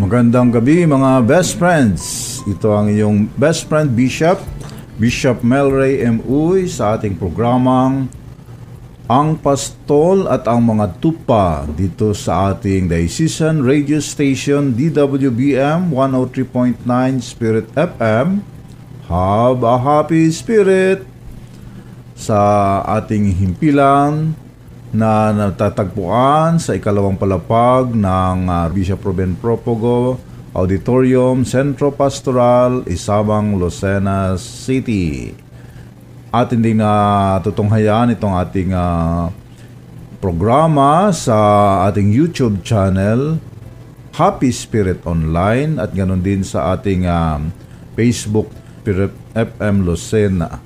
[0.00, 2.00] Magandang gabi mga best friends.
[2.48, 4.40] Ito ang iyong best friend Bishop,
[4.96, 6.24] Bishop Melray M.
[6.24, 8.08] Uy sa ating programang
[9.04, 16.80] Ang Pastol at ang mga tupa dito sa ating diocesan radio station DWBM 103.9
[17.20, 18.40] Spirit FM.
[19.04, 21.04] Have a happy spirit
[22.16, 22.40] sa
[22.88, 24.32] ating himpilan
[24.90, 30.18] na natatagpuan sa ikalawang palapag ng uh, Bishop Ruben Propogo
[30.50, 35.30] Auditorium Centro Pastoral, Isabang, Lucena City.
[36.34, 39.30] Atin din na tutunghayan itong ating uh,
[40.18, 41.38] programa sa
[41.86, 43.38] ating YouTube channel
[44.10, 47.38] Happy Spirit Online at ganoon din sa ating uh,
[47.94, 48.50] Facebook
[48.82, 50.58] Spirit FM Lucena.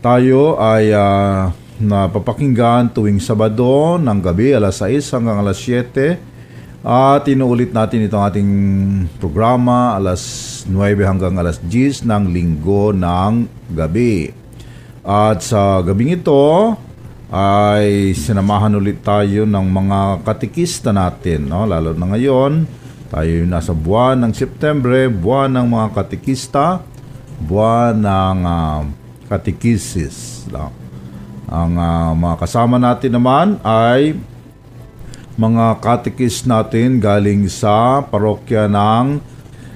[0.00, 6.30] Tayo ay uh, na papakinggan tuwing Sabado ng gabi alas 6 hanggang alas 7
[6.80, 8.50] at inuulit natin itong ating
[9.20, 14.32] programa alas 9 hanggang alas 10 ng linggo ng gabi.
[15.04, 16.76] At sa gabing ito
[17.28, 21.52] ay sinamahan ulit tayo ng mga katikista natin.
[21.52, 21.68] No?
[21.68, 22.64] Lalo na ngayon,
[23.12, 26.80] tayo nasa buwan ng September, buwan ng mga katikista,
[27.44, 28.80] buwan ng uh,
[29.28, 30.48] katikisis.
[30.48, 30.79] No?
[31.50, 34.14] Ang uh, mga kasama natin naman ay
[35.34, 39.18] mga katikis natin galing sa parokya ng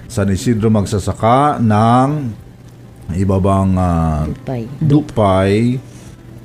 [0.06, 2.08] San Isidro Magsasaka ng
[3.18, 4.62] ibabang uh, Dupay.
[4.78, 5.54] Dupay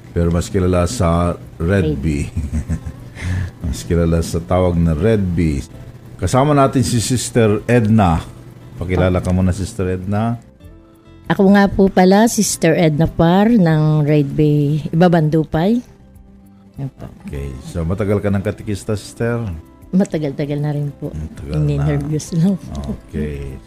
[0.09, 2.27] pero mas kilala sa Red Bee.
[3.63, 5.61] mas kilala sa tawag na Red Bee.
[6.17, 8.19] Kasama natin si Sister Edna.
[8.75, 10.48] Pakilala ka muna Sister Edna.
[11.29, 15.77] Ako nga po pala, Sister Edna Par ng Red Bay, Ibabandupay.
[17.29, 17.53] Okay.
[17.69, 19.45] So matagal ka ng katikista, Sister?
[19.93, 21.13] Matagal-tagal na rin po.
[21.13, 21.85] Matagal na.
[21.85, 22.57] nervous lang.
[23.09, 23.61] Okay.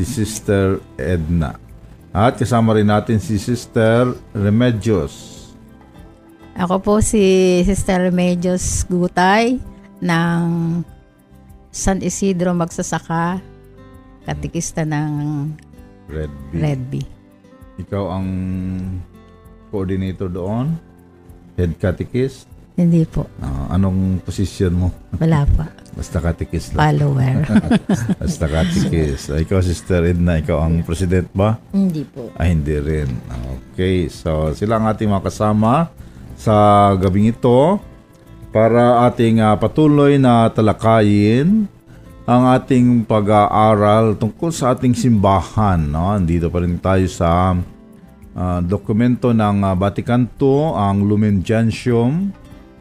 [0.00, 1.60] Si Sister Edna.
[2.14, 5.34] At kasama rin natin si Sister Remedios.
[6.56, 9.60] Ako po si Sister Remedios Gutay
[10.00, 10.42] ng
[11.74, 13.42] San Isidro Magsasaka,
[14.22, 15.50] katikista ng
[16.06, 16.60] Red Bee.
[16.60, 17.08] Red Bee.
[17.76, 18.28] Ikaw ang
[19.68, 20.78] coordinator doon?
[21.54, 22.46] Head catechist?
[22.74, 24.88] Hindi po, Ah, anong position mo?
[25.14, 25.70] wala pa.
[25.98, 26.82] Basta catechist lang.
[26.90, 27.46] Follower.
[28.22, 29.30] Basta catechist.
[29.30, 31.54] Ah, ikaw, Sister Edna, ikaw ang president ba?
[31.70, 32.34] Hindi po.
[32.34, 33.06] Ay, hindi rin.
[33.70, 35.86] Okay, so sila ang ating mga kasama
[36.34, 36.54] sa
[36.98, 37.78] gabing ito
[38.50, 41.70] para ating ah, patuloy na talakayin
[42.24, 45.76] ang ating pag-aaral tungkol sa ating simbahan.
[45.76, 46.08] No?
[46.08, 47.52] Andito pa rin tayo sa
[48.32, 52.32] ah, dokumento ng ah, Vatican II, ang Lumen Gentium.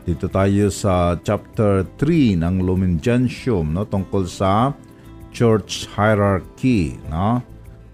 [0.04, 3.84] Dito tayo sa chapter 3 ng Lumen Gentium no?
[3.84, 4.72] tungkol sa
[5.36, 6.96] church hierarchy.
[7.12, 7.44] No?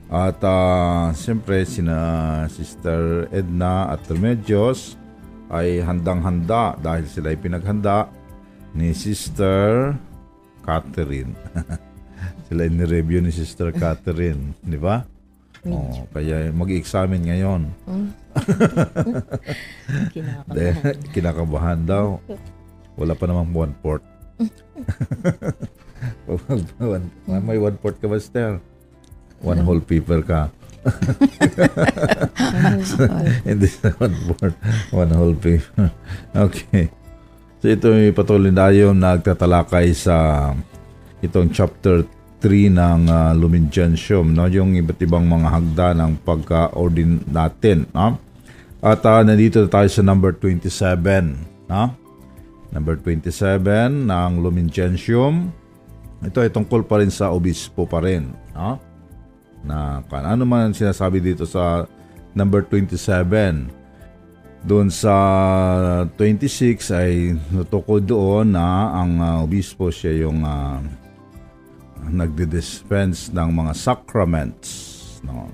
[0.10, 4.98] At uh, siyempre, sina Sister Edna at Remedios
[5.54, 8.10] ay handang-handa dahil sila ay pinaghanda
[8.74, 9.94] ni Sister
[10.66, 11.34] Catherine.
[12.50, 15.06] sila ay nireview ni Sister Catherine, di ba?
[15.68, 17.68] Oh, kaya mag-examine ngayon.
[20.16, 20.56] Kinakabahan.
[20.56, 22.24] Dahil kinakabahan daw.
[22.96, 24.04] Wala pa namang one port.
[27.28, 28.64] May one port ka ba, Sister?
[29.44, 30.48] One whole paper ka.
[33.44, 33.68] Hindi
[34.00, 34.56] one port.
[34.96, 35.92] One whole paper.
[36.32, 36.88] Okay.
[37.60, 40.16] So ito yung patuloy tayo nagtatalakay sa
[41.20, 42.08] itong chapter
[42.40, 44.48] 3 ng uh, Lumen Gentium, no?
[44.48, 47.84] yung iba't ibang mga hagda ng pagka-ordin natin.
[47.92, 48.16] No?
[48.80, 51.68] At uh, nandito na tayo sa number 27.
[51.68, 51.92] No?
[52.72, 55.52] Number 27 ng Lumen Gentium.
[56.24, 58.32] Ito ay tungkol pa rin sa obispo pa rin.
[58.56, 58.80] No?
[59.68, 61.84] Na ano man sinasabi dito sa
[62.32, 63.79] number 27.
[64.60, 65.16] Doon sa
[66.20, 70.84] 26 ay natukoy doon na ang uh, obispo siya yung uh,
[72.12, 74.70] nagdi-dispense ng mga sacraments.
[75.24, 75.48] No?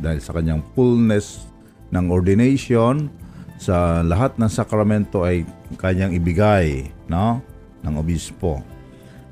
[0.00, 1.44] Dahil sa kanyang fullness
[1.92, 3.12] ng ordination,
[3.58, 5.42] sa lahat ng sakramento ay
[5.76, 7.42] kanyang ibigay no?
[7.82, 8.62] ng obispo.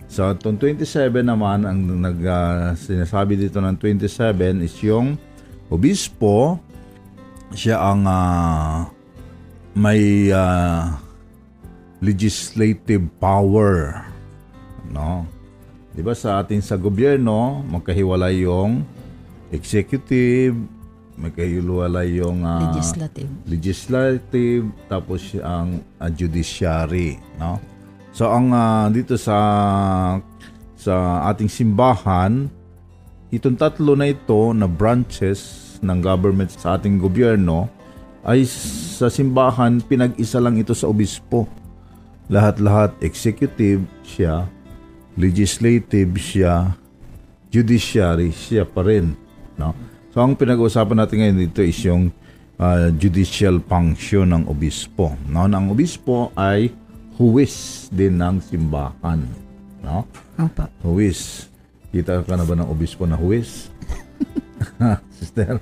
[0.07, 0.87] So, 27
[1.23, 5.19] naman, ang nag, uh, sinasabi dito ng 27 is yung
[5.67, 6.63] obispo,
[7.55, 8.87] siya ang uh,
[9.77, 10.97] may uh,
[12.01, 14.09] legislative power.
[14.89, 15.29] No?
[15.93, 18.85] 'Di ba sa ating sa gobyerno, magkahiwalay yung
[19.53, 20.53] executive,
[21.17, 23.31] magkahiwalay yung ah, Legislative.
[23.49, 27.57] legislative tapos ang ah, judiciary, no?
[28.13, 29.37] So ang ah, dito sa
[30.77, 32.49] sa ating simbahan,
[33.33, 37.73] itong tatlo na ito na branches ng government sa ating gobyerno
[38.27, 38.43] ay
[38.99, 41.47] sa simbahan pinag-isa lang ito sa obispo.
[42.27, 44.51] Lahat-lahat executive siya,
[45.15, 46.75] legislative siya,
[47.55, 49.15] judiciary siya pa rin.
[49.55, 49.71] No?
[50.11, 52.11] So ang pinag-uusapan natin ngayon dito is yung
[52.59, 55.15] uh, judicial function ng obispo.
[55.31, 55.47] No?
[55.47, 56.75] Ang obispo ay
[57.15, 59.23] huwis din ng simbahan.
[59.87, 60.03] No?
[60.35, 60.67] Opo.
[60.83, 61.47] Huwis.
[61.95, 63.71] Kita ka na ba ng obispo na huwis?
[65.19, 65.61] Sister,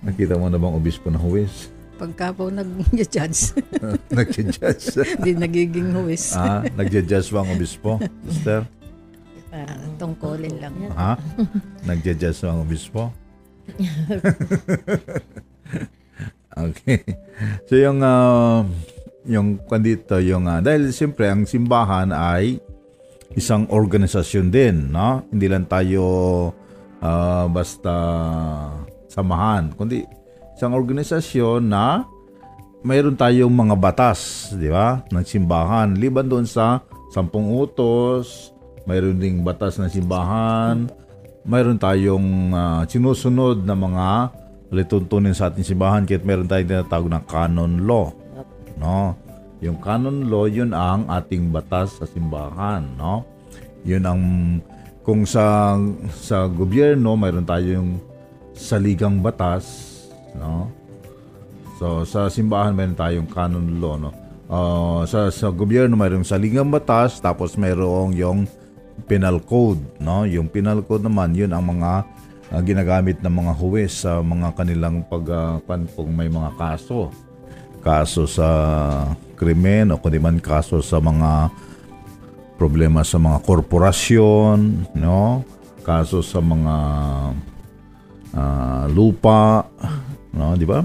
[0.00, 1.68] nakita mo na bang obispo na huwis?
[1.94, 3.52] Pagka po nag-judge,
[4.16, 4.84] Nag-judge.
[5.20, 6.32] di nagiging huwis.
[6.32, 8.00] ah, nag-judge ba ang obispo?
[8.24, 8.64] Sister?
[9.50, 10.72] Parang Tungkulin lang.
[10.96, 11.20] Ha?
[11.84, 13.12] Nag-judge ba ang obispo?
[16.56, 17.00] okay.
[17.68, 18.64] So yung uh,
[19.28, 22.58] yung kandito yung uh, dahil siyempre ang simbahan ay
[23.36, 25.22] isang organisasyon din, no?
[25.28, 26.02] Hindi lang tayo
[26.98, 27.94] uh, basta
[29.10, 30.06] samahan, kundi
[30.54, 32.06] isang organisasyon na
[32.86, 35.04] mayroon tayong mga batas, di ba?
[35.10, 35.98] Ng simbahan.
[35.98, 36.80] Liban doon sa
[37.12, 38.54] sampung utos,
[38.88, 40.88] mayroon ding batas ng simbahan,
[41.44, 44.08] mayroon tayong uh, sinusunod na mga
[44.70, 48.08] lituntunin sa ating simbahan kahit mayroon tayong tinatawag ng canon law.
[48.78, 49.18] No?
[49.60, 53.28] Yung canon law, yun ang ating batas sa simbahan, no?
[53.84, 54.22] Yun ang
[55.04, 55.76] kung sa
[56.16, 58.00] sa gobyerno mayroon tayong
[58.60, 59.64] saligang batas,
[60.36, 60.68] no?
[61.80, 64.12] So sa simbahan mayroon tayong canon law, no?
[64.50, 68.44] Uh, sa sa gobyerno mayroong saligang batas tapos mayroong yung
[69.08, 70.28] penal code, no?
[70.28, 72.04] Yung penal code naman, yun ang mga
[72.52, 75.56] uh, ginagamit ng mga huwes sa mga kanilang pag uh,
[75.96, 77.08] kung may mga kaso
[77.80, 78.48] kaso sa
[79.40, 81.48] krimen o kundi man kaso sa mga
[82.60, 85.40] problema sa mga korporasyon, no?
[85.80, 86.74] Kaso sa mga
[88.34, 89.66] uh, lupa,
[90.34, 90.82] no, di ba?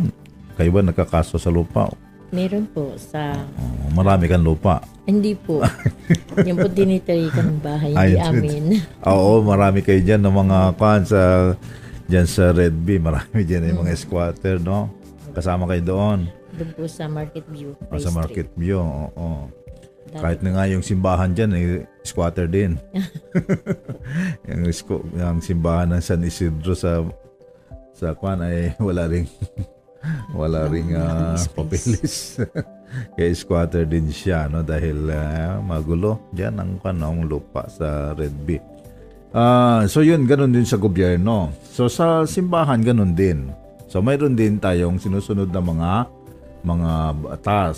[0.55, 1.91] Kayo ba nagkakaso sa lupa?
[2.35, 3.31] meron po sa...
[3.55, 4.83] Oh, marami kang lupa.
[5.07, 5.63] Hindi po.
[6.47, 8.63] yung po tinitiri ng bahay, hindi Ay, amin.
[9.07, 11.21] Oo, marami kayo dyan ng mga kan sa
[12.11, 12.99] dyan sa Red Bee.
[12.99, 14.91] Marami dyan yung mga squatter, no?
[15.31, 16.19] Kasama kayo doon.
[16.55, 17.71] Doon po sa Market View.
[17.79, 18.59] O, sa High Market Street.
[18.59, 19.47] View, oo.
[20.11, 22.79] Dami Kahit na nga yung simbahan dyan, eh, squatter din.
[24.49, 27.03] yung, squ- yung simbahan ng San Isidro sa
[27.95, 29.25] sa kwan ay wala ring
[30.39, 30.91] wala ring
[31.39, 31.47] space.
[31.55, 32.15] papeles.
[33.15, 38.35] Kaya squatter din siya no dahil ah, magulo diyan ang kwan ang lupa sa Red
[38.45, 38.61] Bee.
[39.35, 41.51] Ah, so yun ganun din sa gobyerno.
[41.71, 43.51] So sa simbahan ganun din.
[43.89, 45.91] So mayroon din tayong sinusunod na mga
[46.63, 47.77] mga batas.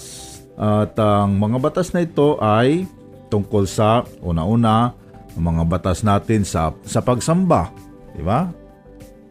[0.57, 2.89] At ang mga batas na ito ay
[3.29, 4.93] tungkol sa una-una
[5.37, 7.69] mga batas natin sa sa pagsamba,
[8.17, 8.49] di ba?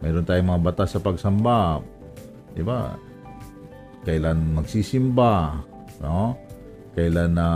[0.00, 1.80] Mayroon tayong mga batas sa pagsamba,
[2.52, 2.96] di ba?
[4.04, 5.64] Kailan magsisimba,
[6.04, 6.36] no?
[6.92, 7.48] Kailan na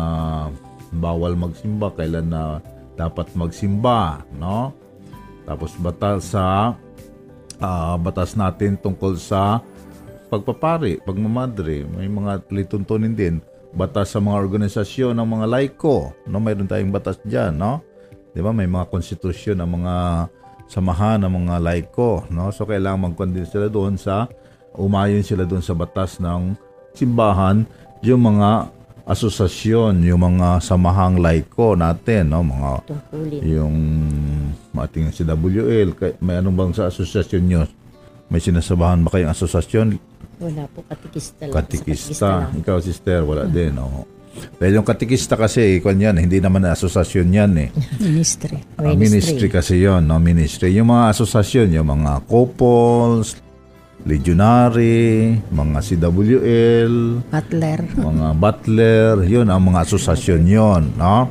[0.90, 2.58] bawal magsimba, kailan na
[2.96, 4.72] dapat magsimba, no?
[5.44, 6.74] Tapos batas sa
[7.60, 9.60] ah, batas natin tungkol sa
[10.32, 13.36] pagpapari, pagmamadre, may mga lituntunin din.
[13.70, 16.42] Batas sa mga organisasyon ng mga laiko, no?
[16.42, 17.84] Mayroon tayong batas diyan, no?
[18.30, 18.50] 'Di ba?
[18.54, 19.94] May mga konstitusyon ng mga
[20.70, 22.54] samahan ng mga laiko, no?
[22.54, 24.30] So kailangan mag sila doon sa
[24.78, 26.54] umayon sila doon sa batas ng
[26.94, 27.66] simbahan,
[28.06, 28.70] yung mga
[29.02, 32.46] asosasyon, yung mga samahang laiko natin, no?
[32.46, 33.40] Mga Tungkulin.
[33.42, 33.74] yung
[34.78, 37.62] ating CWL, kay- may anong bang sa asosasyon nyo?
[38.30, 39.98] May sinasabahan ba kayong asosasyon?
[40.38, 41.52] Wala po, katikista lang.
[41.52, 42.28] Sa Katikista.
[42.46, 42.62] lang.
[42.62, 43.74] Ikaw, sister, wala din.
[43.76, 44.19] Oo.
[44.60, 47.68] Dahil yung katikista kasi, kung yan, hindi naman asosasyon yan eh.
[48.06, 48.58] Ministry.
[48.78, 50.22] Ah, ministry kasi yon no?
[50.22, 50.76] Ministry.
[50.76, 53.40] Yung mga asosasyon, yung mga couples,
[54.04, 56.94] legionary, mga CWL,
[57.28, 57.80] Butler.
[57.84, 61.28] mga butler, yun ang mga asosasyon yon, no?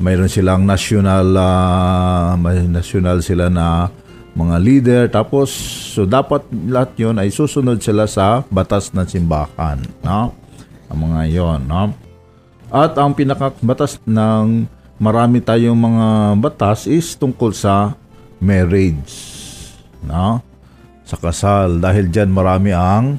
[0.00, 3.92] Mayroon silang national ah, may national sila na
[4.32, 5.52] mga leader tapos
[5.92, 10.32] so dapat lahat yon ay susunod sila sa batas ng simbahan, no?
[10.88, 12.09] Ang mga yon, no?
[12.70, 14.62] At ang pinakabatas ng
[15.02, 16.06] marami tayong mga
[16.38, 17.98] batas is tungkol sa
[18.38, 19.10] marriage,
[20.06, 20.38] no?
[21.02, 23.18] Sa kasal dahil diyan marami ang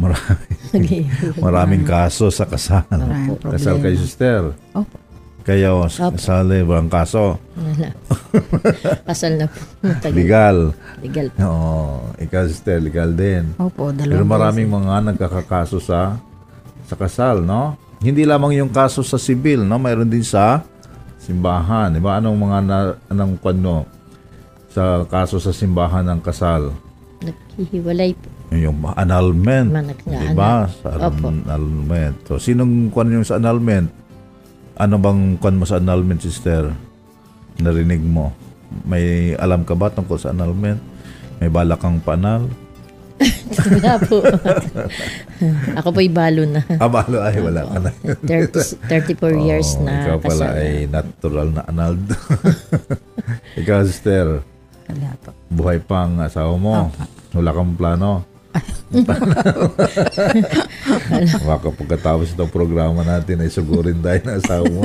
[0.00, 0.48] marami.
[1.44, 2.88] Maraming kaso sa kasal.
[2.88, 4.56] Maraming Kasal kay sister.
[4.72, 4.96] Opo.
[5.44, 6.16] Kayo, Opo.
[6.16, 7.36] kasal eh, walang kaso.
[7.52, 7.92] Wala.
[9.12, 9.60] Kasal na po.
[10.08, 10.72] Legal.
[11.04, 11.28] Legal.
[11.36, 13.52] Oo, ikaw sister, legal din.
[13.60, 16.16] Opo, dalawang Pero maraming mga nagkakakaso sa
[16.88, 17.76] sa kasal, no?
[18.00, 19.78] Hindi lamang yung kaso sa civil, no?
[19.78, 20.64] Mayroon din sa
[21.20, 21.94] simbahan.
[21.94, 22.20] Di ba?
[22.20, 23.88] Anong mga na, anong kwano
[24.68, 26.74] sa kaso sa simbahan ng kasal?
[27.24, 28.28] Naghihiwalay po.
[28.52, 29.70] Yung annulment.
[30.04, 30.68] Di ba?
[30.68, 32.16] Sa annulment.
[32.28, 33.88] So, sinong kwan yung sa annulment?
[34.74, 36.74] Ano bang kwan mo sa annulment, sister?
[37.62, 38.34] Narinig mo?
[38.82, 40.82] May alam ka ba tungkol sa annulment?
[41.38, 42.50] May balak kang panal?
[43.54, 44.18] Wala po.
[45.78, 46.60] Ako po'y balo na.
[46.82, 47.90] Abalo ay wala ka na.
[48.26, 50.58] 30, 34 years Oo, na Ikaw pala kasal.
[50.58, 52.08] ay natural na annulled.
[53.60, 54.42] ikaw, sister,
[54.90, 55.30] Wala po.
[55.48, 56.90] buhay pang asawa mo.
[57.32, 58.26] Wala kang plano.
[61.42, 64.82] Baka pagkatapos itong programa natin ay sugurin tayo ng asawa mo.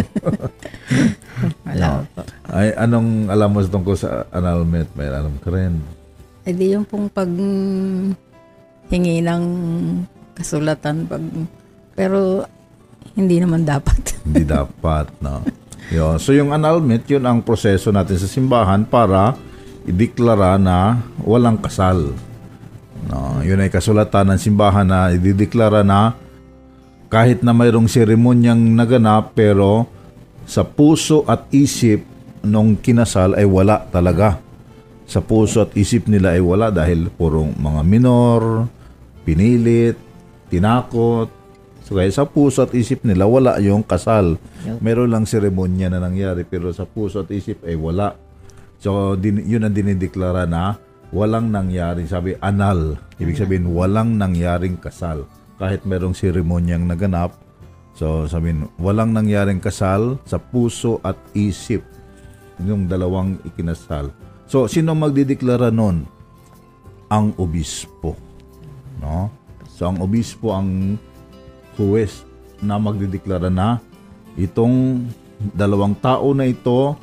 [1.65, 2.21] Wala po.
[2.49, 4.89] ay, anong alam mo tungkol sa annulment?
[4.93, 5.81] May alam ka rin.
[6.49, 7.29] Eh di yung pong pag
[8.89, 9.43] hingi ng
[10.33, 11.21] kasulatan pag
[11.93, 12.41] pero
[13.13, 14.15] hindi naman dapat.
[14.25, 15.45] Hindi dapat, no?
[15.91, 16.17] Yun.
[16.17, 19.35] So yung annulment, yun ang proseso natin sa simbahan para
[19.83, 22.15] ideklara na walang kasal.
[23.09, 26.15] No, yun ay kasulatan ng simbahan na idideklara na
[27.11, 29.89] kahit na mayroong seremonyang naganap pero
[30.45, 32.05] sa puso at isip
[32.45, 34.48] nung kinasal ay wala talaga.
[35.09, 38.69] Sa puso at isip nila ay wala dahil purong mga minor,
[39.25, 39.97] pinilit,
[40.53, 41.33] tinakot.
[41.81, 44.37] So kaya sa puso at isip nila wala yung kasal.
[44.77, 48.13] Meron lang seremonya na nangyari pero sa puso at isip ay wala.
[48.77, 50.77] So din, yun ang dinideklara na
[51.09, 52.05] walang nangyari.
[52.05, 53.01] Sabi anal.
[53.17, 55.25] Ibig sabihin walang nangyaring kasal.
[55.57, 57.33] Kahit merong seremonyang naganap.
[57.97, 61.81] So sabihin walang nangyaring kasal sa puso at isip
[62.61, 64.13] yung dalawang ikinasal.
[64.49, 66.09] So sino magdideklara nun?
[67.13, 68.17] Ang obispo.
[68.97, 69.29] No?
[69.69, 70.97] So ang obispo ang
[71.77, 72.25] huwes
[72.59, 73.77] na magdideklara na
[74.35, 75.05] itong
[75.53, 76.97] dalawang tao na ito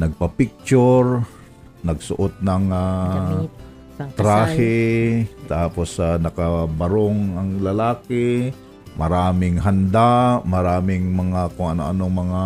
[0.00, 1.20] nagpa-picture,
[1.84, 2.64] nagsuot ng
[3.92, 4.16] pangkasal.
[4.16, 8.50] trahe, tapos sa nakabarong ang lalaki,
[8.96, 12.42] maraming handa, maraming mga kung ano-anong mga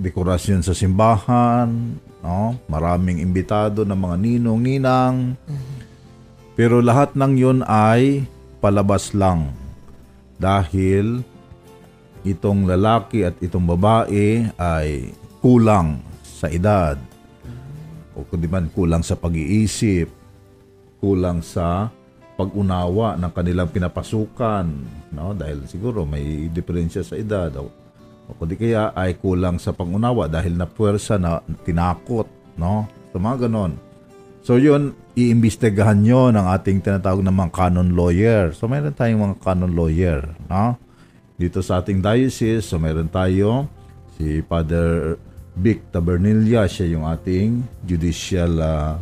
[0.00, 2.58] dekorasyon sa simbahan, no?
[2.66, 5.38] Maraming imbitado ng mga ninong-ninang.
[6.58, 8.26] Pero lahat ng 'yon ay
[8.58, 9.54] palabas lang
[10.38, 11.22] dahil
[12.26, 16.98] itong lalaki at itong babae ay kulang sa edad
[18.18, 20.10] o kundi man kulang sa pag-iisip,
[20.98, 21.94] kulang sa
[22.34, 24.66] pag-unawa ng kanilang pinapasukan,
[25.14, 25.34] no?
[25.34, 27.70] Dahil siguro may diferensya sa edad o,
[28.28, 32.28] o kundi kaya ay kulang sa pag-unawa dahil na puwersa na tinakot,
[32.60, 32.84] no?
[33.10, 33.80] So mga ganon.
[34.44, 38.52] So yun, iimbestigahan nyo ng ating tinatawag na mga canon lawyer.
[38.52, 40.76] So mayroon tayong mga canon lawyer, no?
[41.40, 43.70] Dito sa ating diocese, so mayroon tayo
[44.18, 45.16] si Father
[45.58, 48.94] Vic Tabernilla, siya yung ating judicial uh,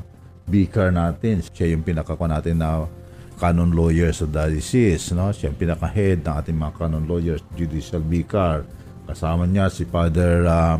[0.48, 1.42] vicar natin.
[1.42, 2.88] Siya yung pinakakuha natin na
[3.36, 5.28] canon lawyer sa diocese, no?
[5.32, 8.64] Siya yung pinaka-head ng ating mga canon lawyers, judicial vicar.
[9.06, 10.76] Kasama niya si Father uh,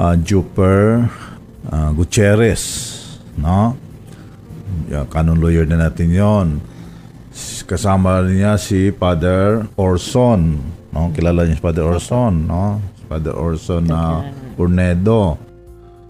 [0.00, 1.04] uh, Juper
[1.68, 2.64] uh, Gutierrez,
[3.36, 3.76] no?
[4.88, 6.48] Yeah, canon lawyer na natin yon.
[7.68, 10.58] Kasama niya si Father Orson,
[10.90, 11.12] no?
[11.14, 12.80] Kilala niya si Father Orson, no?
[12.98, 14.24] Si Father Orson na
[14.58, 15.38] Urnedo.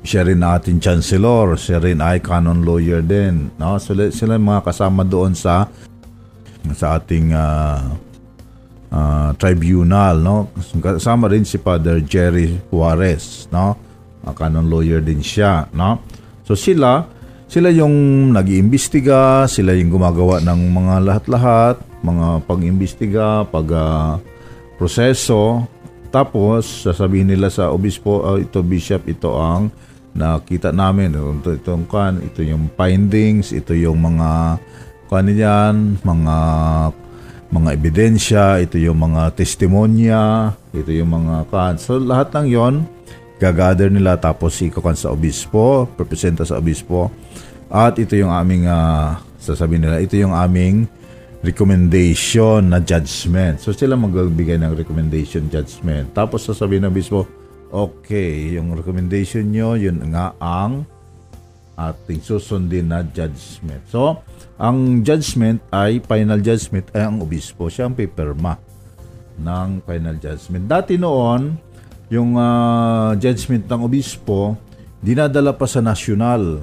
[0.01, 3.77] Siya rin ating chancellor, siya rin ay canon lawyer din, no?
[3.77, 5.69] Sila, sila mga kasama doon sa
[6.73, 7.85] sa ating ah,
[8.91, 10.37] ah, tribunal, no?
[10.83, 13.75] Kasama rin si Father Jerry Juarez, no?
[14.27, 16.03] Ah, canon lawyer din siya, no?
[16.45, 17.07] So sila,
[17.51, 24.15] sila yung nag-iimbestiga, sila yung gumagawa ng mga lahat-lahat, mga pag-imbestiga, pag ah,
[24.79, 25.67] proseso.
[26.11, 29.71] Tapos, sasabihin nila sa obispo, "Ah, ito bishop, ito ang
[30.15, 31.15] nakita namin.
[31.15, 34.59] Ito, itong kan, ito yung findings, ito yung mga
[35.11, 36.37] kan yan, mga
[37.51, 41.75] mga ebidensya, ito yung mga testimonya, ito yung mga kan.
[41.77, 42.75] So, lahat ng yon
[43.41, 47.09] gagather nila tapos ikukan sa obispo, representa sa obispo.
[47.73, 50.85] At ito yung aming, ah, sasabihin nila, ito yung aming
[51.41, 53.65] recommendation na judgment.
[53.65, 56.13] So sila magbibigay ng recommendation judgment.
[56.13, 57.25] Tapos sasabihin ng obispo,
[57.73, 60.85] okay, yung recommendation nyo, yun nga ang
[61.81, 63.81] ating susundin na judgment.
[63.89, 64.21] So,
[64.61, 67.73] ang judgment ay, final judgment ay ang obispo.
[67.73, 68.61] Siya ang pipirma
[69.41, 70.69] ng final judgment.
[70.69, 71.57] Dati noon,
[72.13, 74.61] yung ah, judgment ng obispo,
[75.01, 76.61] dinadala pa sa national.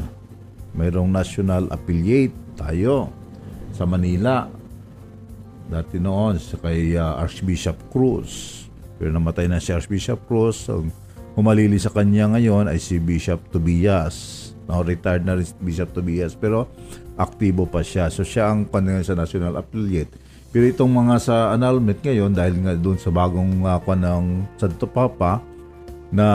[0.77, 3.09] Mayroong national affiliate tayo
[3.73, 4.45] sa Manila.
[5.65, 8.61] Dati noon sa kay ah, Archbishop Cruz.
[9.01, 10.69] Pero namatay na si Archbishop Cruz.
[10.69, 10.85] So,
[11.33, 14.45] humalili sa kanya ngayon ay si Bishop Tobias.
[14.69, 16.69] No, retired na Bishop Tobias pero
[17.17, 18.07] aktibo pa siya.
[18.13, 20.13] So siya ang kanina sa national affiliate.
[20.53, 24.87] Pero itong mga sa annulment ngayon dahil nga doon sa bagong uh, kwan ng Santo
[24.87, 25.43] Papa
[26.07, 26.27] na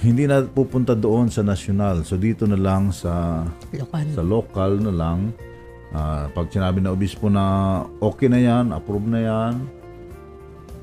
[0.00, 2.06] hindi na pupunta doon sa national.
[2.08, 4.08] So dito na lang sa Lokal.
[4.16, 5.20] sa local na lang.
[5.92, 9.54] Ah, pag sinabi na obispo na okay na yan, approve na yan,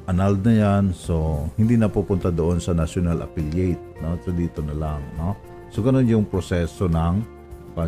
[0.06, 3.82] annulled na yan, so hindi na pupunta doon sa national affiliate.
[4.06, 4.22] No?
[4.22, 5.02] So dito na lang.
[5.18, 5.34] No?
[5.74, 7.39] So ganun yung proseso ng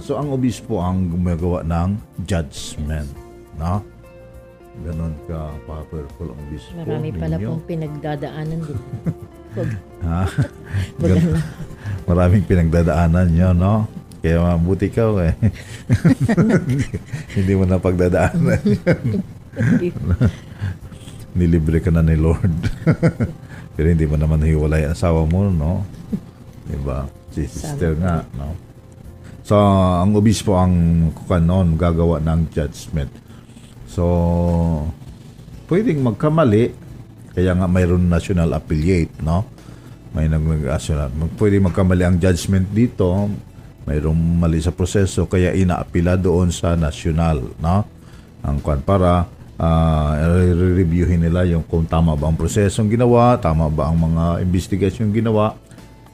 [0.01, 3.09] So ang obispo ang gumagawa ng judgment.
[3.59, 3.83] No?
[4.81, 6.71] Ganun ka powerful ang obispo.
[6.79, 7.47] Marami pala ninyo.
[7.51, 8.79] pong pinagdadaanan din.
[10.07, 10.23] Ha?
[12.07, 13.83] Maraming pinagdadaanan nyo, no?
[14.23, 15.35] Kaya mabuti ka eh.
[17.35, 18.63] Hindi mo na pagdadaanan.
[21.38, 22.55] Nilibre ka na ni Lord.
[23.75, 25.83] Pero hindi mo naman hiwalay asawa mo, no?
[26.71, 27.11] Diba?
[27.35, 28.70] Si sister nga, no?
[29.41, 33.10] So, ang obispo ang kanon gagawa ng judgment.
[33.89, 34.05] So,
[35.67, 36.71] pwedeng magkamali,
[37.33, 39.43] kaya nga mayroon national affiliate, no?
[40.12, 41.12] May nag-national.
[41.39, 43.31] Pwede magkamali ang judgment dito,
[43.88, 47.77] mayroong mali sa proseso, kaya inaapila doon sa national, no?
[48.45, 49.25] Ang kwan para
[49.62, 55.13] ah, re-reviewin nila yung kung tama ba ang prosesong ginawa, tama ba ang mga investigation
[55.13, 55.53] ginawa,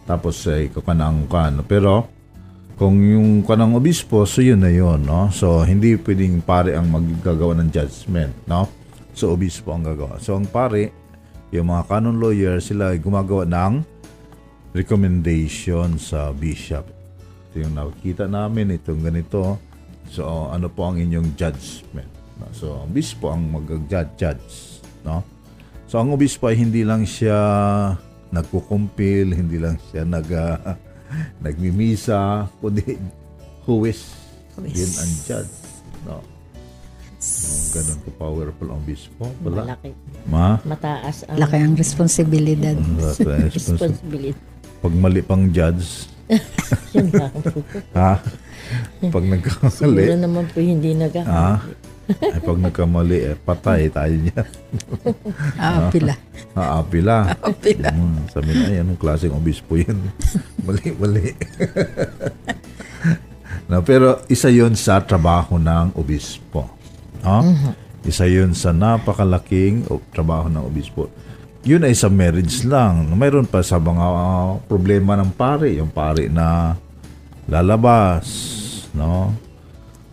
[0.08, 1.60] tapos ay uh, ang kan.
[1.68, 2.17] Pero
[2.78, 5.34] kung yung kanang obispo, so yun na yun, no?
[5.34, 8.70] So, hindi pwedeng pare ang maggagawa ng judgment, no?
[9.18, 10.22] So, obispo ang gagawa.
[10.22, 10.94] So, ang pare,
[11.50, 13.82] yung mga canon lawyer, sila gumagawa ng
[14.78, 16.86] recommendation sa bishop.
[17.50, 19.58] Ito yung nakikita namin, itong ganito.
[20.14, 22.14] So, ano po ang inyong judgment?
[22.54, 25.26] So, ang obispo ang mag-judge, no?
[25.90, 27.34] So, ang obispo ay hindi lang siya
[28.30, 30.78] nagkukumpil, hindi lang siya nag, ah,
[31.46, 32.98] nagmimisa, kundi
[33.64, 34.14] huwis.
[34.56, 34.74] Huwis.
[34.74, 35.56] Yun ang judge.
[36.04, 36.18] No?
[37.18, 39.26] So, ganun ko powerful ang obispo.
[39.42, 39.74] Wala.
[39.74, 39.90] Malaki.
[40.30, 40.62] Ma?
[40.62, 42.78] Mataas ang Laki ang responsibilidad.
[43.50, 44.38] responsibility.
[44.78, 46.06] Pag mali pang judge,
[46.96, 47.32] Yun lang.
[47.96, 48.20] ha?
[49.00, 50.92] Pag Siguro nagkamali, naman po hindi
[51.24, 51.64] ha?
[52.08, 54.42] Ay, pag nagkamali, eh, patay tayo niya.
[55.60, 56.16] Ah, pila.
[56.56, 57.38] Haapila.
[57.38, 57.90] Haapila.
[57.92, 59.98] Hmm, sabi na, yan, anong klaseng obispo yan?
[60.66, 61.34] mali, mali.
[63.70, 66.66] no, pero isa yon sa trabaho ng obispo.
[67.22, 67.44] No?
[68.08, 71.12] Isa yon sa napakalaking trabaho ng obispo.
[71.68, 73.12] Yun ay sa marriage lang.
[73.12, 75.76] Mayroon pa sa mga ah, problema ng pare.
[75.76, 76.78] Yung pare na
[77.50, 78.26] lalabas.
[78.96, 79.36] No?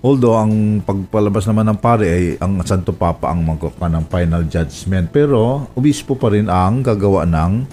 [0.05, 5.09] Although ang pagpalabas naman ng pare ay ang Santo Papa ang magkaka ng final judgment.
[5.09, 7.65] Pero obispo pa rin ang gagawa ng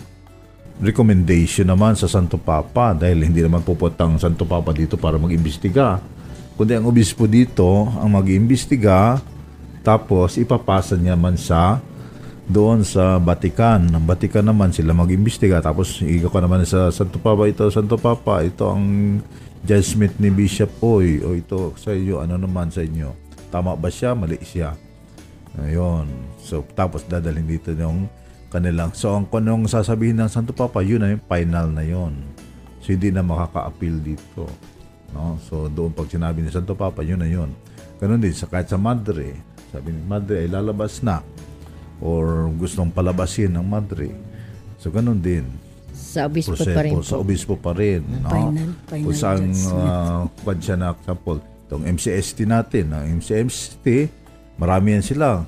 [0.79, 5.99] recommendation naman sa Santo Papa dahil hindi naman pupunta ang Santo Papa dito para mag-imbestiga.
[6.55, 9.19] Kundi ang obispo dito ang mag-imbestiga
[9.83, 11.83] tapos ipapasa niya man sa
[12.47, 13.91] doon sa Vatican.
[13.91, 18.39] Ang Vatican naman sila mag-imbestiga tapos iga ka naman sa Santo Papa ito, Santo Papa,
[18.39, 19.19] ito ang
[19.61, 23.13] judgment ni Bishop Oy o ito sa inyo, ano naman sa inyo.
[23.53, 24.17] Tama ba siya?
[24.17, 24.73] Mali siya.
[25.59, 26.07] Ayun.
[26.41, 28.09] So, tapos dadalhin dito yung
[28.49, 28.95] kanilang.
[28.97, 32.15] So, ang kanong sasabihin ng Santo Papa, yun na yung final na yun.
[32.81, 34.49] So, hindi na makaka-appeal dito.
[35.13, 35.37] No?
[35.45, 37.53] So, doon pag sinabi ni Santo Papa, yun na yun.
[38.01, 39.37] Ganun din, sa, kahit sa Madre,
[39.69, 41.21] sabi ni Madre ay lalabas na
[42.01, 44.09] or gustong palabasin ng Madre.
[44.81, 45.45] So, ganun din
[45.91, 47.23] Sa obispo pa rin proseso sa po.
[47.23, 48.01] obispo pa rin.
[48.03, 48.29] No?
[48.31, 53.85] Final, final Kung saan, uh, kwan siya na example, itong MCST natin, ang MCST,
[54.59, 55.43] marami yan sila.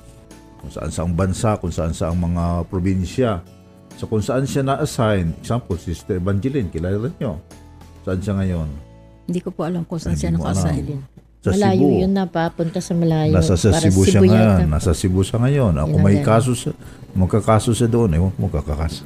[0.60, 3.44] Kung saan saang bansa, kung saan saang mga probinsya.
[4.00, 7.38] So kung saan siya na-assign, example, Sister Evangeline, kilala nyo.
[8.04, 8.68] Saan siya ngayon?
[9.24, 10.84] Hindi ko po alam kung saan Hindi siya nakasign.
[11.44, 12.00] Sa malayo Cebu.
[12.00, 13.36] yun na, papunta sa malayo.
[13.36, 14.64] Nasa sa Cebu siya ngayon.
[14.64, 14.72] po.
[14.72, 15.72] Nasa Cebu siya ngayon.
[15.76, 16.72] Ako ang may kaso siya.
[17.12, 18.16] Magkakaso siya doon.
[18.16, 19.04] Ewan ko magkakaso.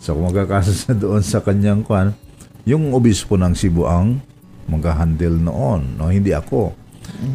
[0.00, 2.16] So kung magkakaso siya doon sa kanyang kwan,
[2.64, 4.18] yung obispo ng Cebu ang
[4.66, 6.00] mag-handle noon.
[6.00, 6.08] No?
[6.08, 6.72] Hindi ako.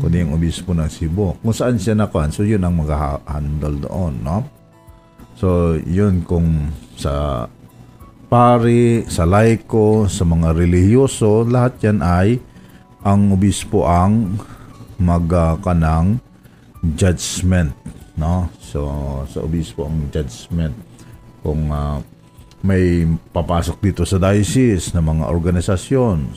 [0.01, 1.37] Kundi yung obispo ng Cebu.
[1.39, 4.13] Kung saan siya na kwan, so yun ang mag-handle doon.
[4.25, 4.37] No?
[5.37, 7.45] So yun kung sa
[8.31, 12.41] pari, sa laiko, sa mga relihiyoso, lahat yan ay
[13.05, 14.41] ang obispo ang
[14.97, 16.17] magkanang
[16.95, 17.73] judgment
[18.15, 18.87] no so
[19.27, 20.73] sa obispo ang judgment
[21.43, 21.99] kung ah,
[22.65, 26.33] may papasok dito sa diocese na mga organisasyon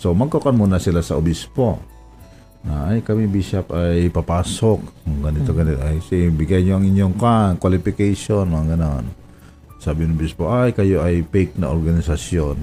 [0.00, 1.76] so magkakan muna sila sa obispo
[2.64, 4.80] na ay kami bishop ay papasok
[5.20, 9.20] ganito ganito ay si bigay niyo ang inyong kan qualification mga ganon
[9.80, 12.60] Sabi ng bispo, ay kayo ay fake na organisasyon.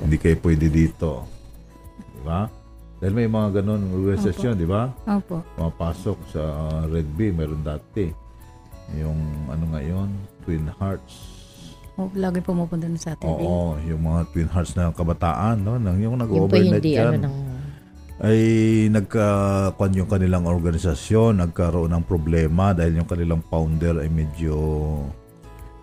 [0.00, 1.28] Hindi kayo pwede dito.
[2.00, 2.48] Di ba?
[2.96, 4.88] Dahil may mga ganun organisasyon, di ba?
[5.12, 5.44] Opo.
[5.60, 8.08] Pumapasok sa uh, Red Bee, meron dati.
[8.96, 9.20] Yung
[9.52, 10.08] ano ngayon,
[10.48, 11.31] Twin Hearts.
[12.02, 13.30] O, lagi pumupunta na sa atin.
[13.30, 15.78] Oo, yung mga Twin Hearts na kabataan, no?
[15.78, 17.36] Nang yung Yung nag-overnight hindi, dyan, ano, ng,
[18.22, 18.38] ay
[18.94, 24.54] nagkakuan yung kanilang organisasyon, nagkaroon ng problema dahil yung kanilang founder ay medyo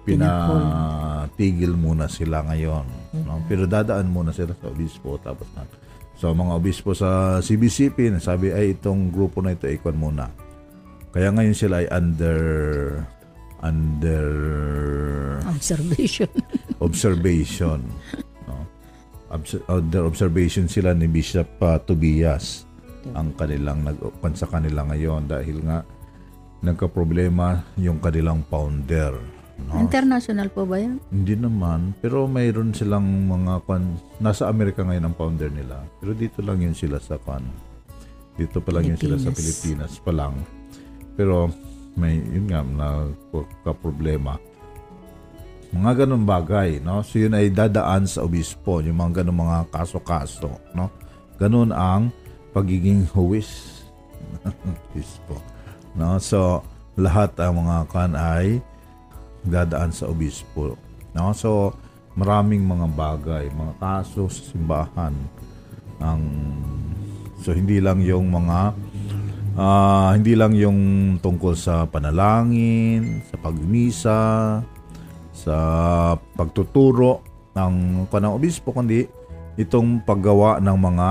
[0.08, 2.88] pinatigil muna sila ngayon.
[3.28, 3.44] No?
[3.52, 5.68] Pero dadaan muna sila sa obispo tapos na.
[6.16, 10.32] So mga obispo sa CBCP nasabi ay itong grupo na ito ikon muna.
[11.12, 12.40] Kaya ngayon sila ay under
[13.64, 14.28] under
[15.48, 16.30] Observation.
[16.86, 17.80] observation.
[18.48, 18.56] no?
[19.32, 22.66] Obs- under observation sila ni Bishop uh, Tobias
[23.16, 23.98] ang kanilang nag
[24.36, 25.82] sa kanila ngayon dahil nga
[26.60, 29.16] nagka-problema yung kanilang founder.
[29.60, 29.80] No?
[29.80, 31.04] International po ba yan?
[31.12, 35.84] Hindi naman, pero mayroon silang mga kwan, nasa Amerika ngayon ang founder nila.
[36.00, 37.44] Pero dito lang yun sila sa kwan.
[38.40, 40.36] Dito pa lang yun sila sa Pilipinas pa lang.
[41.20, 41.52] Pero
[42.00, 43.12] may yun nga na
[43.76, 44.40] problema
[45.70, 47.06] mga ganun bagay, no?
[47.06, 50.90] So yun ay dadaan sa obispo, yung mga ganun mga kaso-kaso, no?
[51.38, 52.10] Ganun ang
[52.52, 53.80] pagiging huwis
[54.90, 55.38] obispo.
[55.94, 56.18] No?
[56.22, 56.66] So
[57.00, 58.60] lahat ang mga kan ay
[59.46, 60.76] dadaan sa obispo.
[61.14, 61.32] No?
[61.32, 61.74] So
[62.18, 65.16] maraming mga bagay, mga kaso sa simbahan
[66.00, 66.22] ang
[67.40, 68.76] so hindi lang yung mga
[69.56, 70.80] ah, hindi lang yung
[71.24, 74.22] tungkol sa panalangin, sa pagmisa,
[75.34, 75.58] sa
[76.36, 77.24] pagtuturo
[77.56, 79.08] ng kanang obispo kundi
[79.56, 81.10] itong paggawa ng mga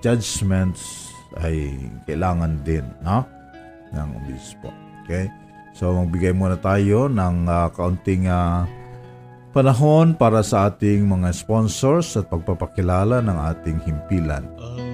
[0.00, 1.76] judgments ay
[2.08, 3.22] kailangan din no
[3.92, 4.72] ng obispo.
[5.04, 5.28] Okay?
[5.76, 8.64] So magbigay muna tayo ng ah, kaunting ah,
[9.54, 14.46] panahon para sa ating mga sponsors at pagpapakilala ng ating himpilan.
[14.56, 14.89] Panginoon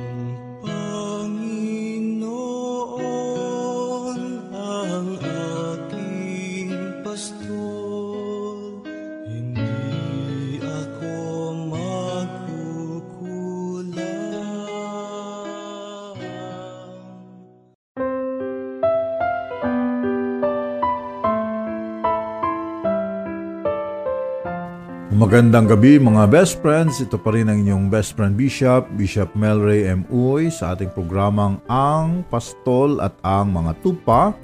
[25.16, 27.00] Magandang gabi mga best friends.
[27.00, 30.04] Ito pa rin ang inyong best friend Bishop, Bishop Melray M.
[30.12, 34.36] Uy sa ating programang Ang Pastol at Ang Mga Tupa.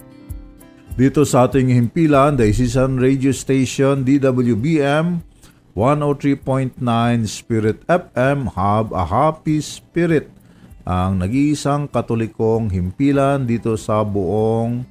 [0.96, 5.20] Dito sa ating himpilan, Diocesan Radio Station DWBM
[5.76, 6.80] 103.9
[7.28, 10.32] Spirit FM Have a Happy Spirit
[10.88, 14.88] ang nag-iisang katolikong himpilan dito sa buong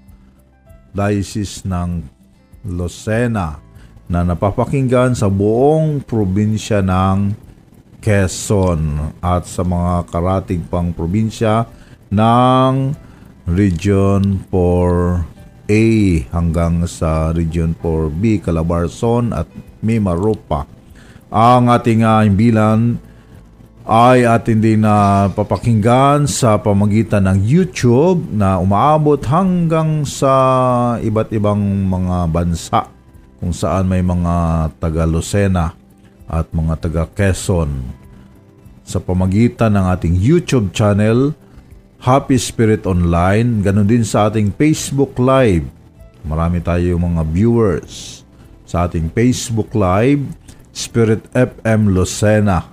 [0.94, 2.06] Diocese ng
[2.70, 3.71] Lucena
[4.12, 7.32] na napapakinggan sa buong probinsya ng
[8.04, 11.64] Quezon at sa mga karating pang probinsya
[12.12, 12.92] ng
[13.48, 15.84] Region 4A
[16.36, 19.48] hanggang sa Region 4B, Calabarzon at
[19.80, 20.68] Mimaropa.
[21.32, 23.00] Ang ating uh, imbilan
[23.88, 30.36] ay atin din na papakinggan sa pamagitan ng YouTube na umaabot hanggang sa
[31.00, 32.91] iba't ibang mga bansa
[33.42, 35.74] kung saan may mga taga Lucena
[36.30, 37.82] at mga taga Quezon
[38.86, 41.34] sa pamagitan ng ating YouTube channel
[42.02, 45.66] Happy Spirit Online, ganun din sa ating Facebook Live.
[46.22, 48.22] Marami tayong mga viewers
[48.66, 50.22] sa ating Facebook Live,
[50.74, 52.70] Spirit FM Lucena.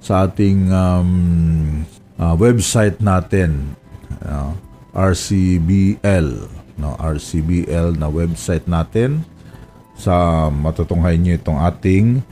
[0.00, 1.10] Sa ating um,
[2.16, 3.76] uh, website natin
[4.24, 4.52] uh,
[4.92, 9.20] RCBL no RCBL na website natin
[10.00, 12.24] sa matutunghay niyo itong ating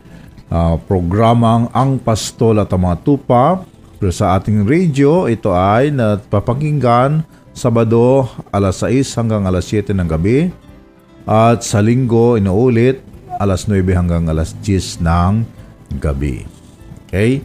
[0.49, 3.61] uh, programang Ang Pastol at ang mga Tupa
[4.01, 10.49] pero sa ating radio ito ay napapakinggan Sabado alas 6 hanggang alas 7 ng gabi
[11.29, 13.05] at sa linggo inuulit
[13.37, 15.33] alas 9 hanggang alas 10 ng
[15.99, 16.47] gabi.
[17.07, 17.43] Okay?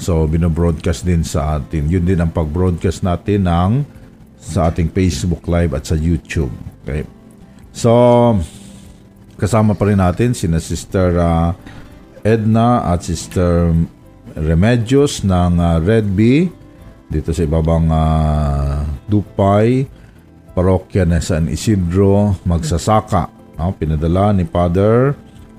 [0.00, 1.90] So, binobroadcast din sa atin.
[1.90, 3.72] Yun din ang pag-broadcast natin ng
[4.40, 6.50] sa ating Facebook Live at sa YouTube.
[6.82, 7.04] Okay?
[7.76, 7.92] So,
[9.42, 11.50] kasama pa rin natin sina Sister ah,
[12.22, 13.74] Edna at Sister
[14.38, 16.46] Remedios ng ah, Red Bee
[17.10, 19.84] dito sa ibabang ah, Dupay,
[20.54, 23.28] parokya na San Isidro, Magsasaka.
[23.58, 23.74] No?
[23.74, 25.10] Pinadala ni Father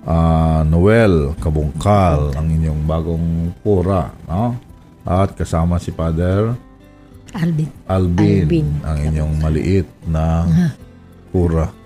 [0.08, 4.16] ah, Noel Kabungkal ang inyong bagong pura.
[4.32, 4.56] No?
[5.04, 6.56] At kasama si Father
[7.36, 7.68] Alvin.
[7.92, 8.68] Alvin, Alvin.
[8.88, 10.48] ang inyong maliit na
[11.34, 11.83] pura.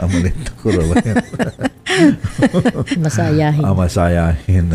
[0.00, 1.16] Ang maliit na pura ba yan?
[3.04, 3.62] Masayahin.
[3.64, 4.66] Ah, masayahin.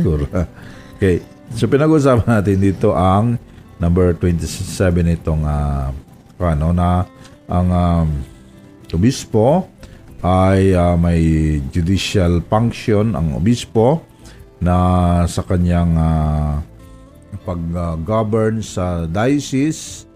[0.00, 0.48] Kura.
[0.96, 1.22] okay.
[1.54, 3.36] So pinag-usapan natin dito ang
[3.78, 5.92] number 27 itong ah,
[6.40, 7.06] ano na
[7.48, 8.08] ang um,
[8.92, 9.68] obispo
[10.24, 11.20] ay ah, may
[11.70, 14.02] judicial function ang obispo
[14.58, 16.60] na sa kanyang ah,
[17.46, 20.07] pag-govern sa diocese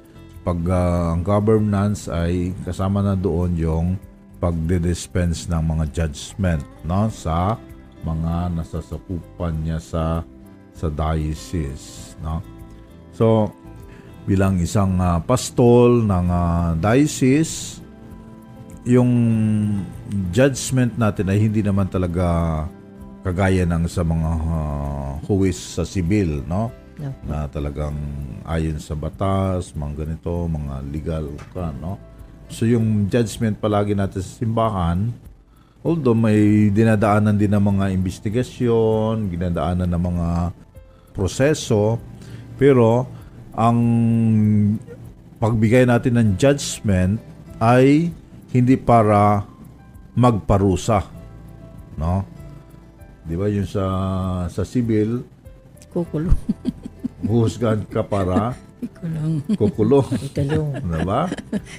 [0.42, 3.88] pag ah, ang governance ay kasama na doon yung
[4.42, 7.54] pagde-dispense ng mga judgment no sa
[8.02, 10.26] mga nasasakupan niya sa
[10.74, 12.42] sa diocese no?
[13.14, 13.54] So
[14.26, 17.78] bilang isang ah, pastol ng ah, diocese
[18.82, 19.10] yung
[20.34, 22.66] judgment natin ay hindi naman talaga
[23.22, 27.08] kagaya ng sa mga ah, huwis sa sibil no No.
[27.24, 27.96] na talagang
[28.44, 31.26] ayon sa batas, mga ganito, mga legal
[31.56, 31.96] ka, no?
[32.52, 35.08] So yung judgment palagi natin sa simbahan,
[35.80, 40.28] although may dinadaanan din ng mga investigasyon, dinadaanan ng mga
[41.16, 41.96] proseso,
[42.60, 43.08] pero
[43.56, 43.78] ang
[45.40, 47.16] pagbigay natin ng judgment
[47.56, 48.12] ay
[48.52, 49.48] hindi para
[50.12, 51.08] magparusa,
[51.96, 52.20] no?
[53.24, 53.84] 'Di ba yung sa
[54.52, 55.24] sa civil,
[55.92, 56.38] Kukulong.
[57.28, 59.34] huhusgahan ka para Kukulong.
[59.54, 60.08] kukulong.
[60.26, 60.70] Ikalong.
[60.82, 61.22] Diba?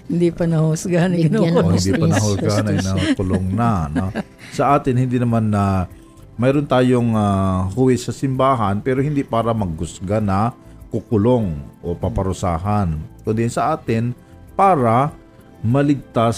[0.07, 1.11] Hindi pa nahusgahan.
[1.11, 1.73] Bigyan O Kinukulong.
[1.75, 3.71] hindi pa Justice, nahulgahan ay nakulong na.
[3.91, 4.07] No?
[4.55, 5.91] Sa atin, hindi naman na
[6.39, 10.55] mayroon tayong ah, huwis sa simbahan pero hindi para maggusga na
[10.89, 12.95] kukulong o paparusahan.
[13.25, 14.15] Kundi sa atin,
[14.53, 15.11] para
[15.59, 16.37] maligtas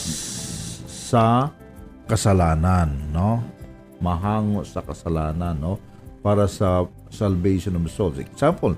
[0.87, 1.51] sa
[2.07, 3.43] kasalanan, no?
[3.99, 5.77] Mahango sa kasalanan, no?
[6.25, 8.17] Para sa salvation of souls.
[8.17, 8.73] Example,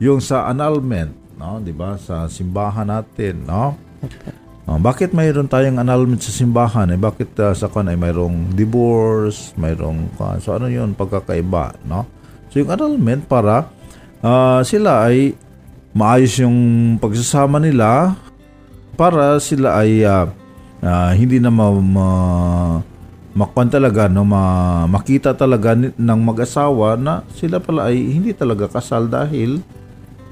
[0.00, 2.00] yung sa annulment, no, 'di ba?
[2.00, 3.76] Sa simbahan natin, no?
[4.68, 6.92] Ah, bakit mayroon tayong annulment sa simbahan?
[6.92, 12.08] Eh bakit ah, sa kan ay mayroong divorce, mayroong ah, so ano 'yun pagkakaiba, no?
[12.48, 13.68] So yung annulment para
[14.24, 15.32] ah, sila ay
[15.96, 16.56] maayos yung
[17.00, 18.12] pagsasama nila
[18.94, 20.28] para sila ay ah,
[20.84, 22.08] ah, hindi na ma, ma
[23.36, 24.24] makuan talaga no?
[24.24, 29.60] Ma, makita talaga ng mag-asawa na sila pala ay hindi talaga kasal dahil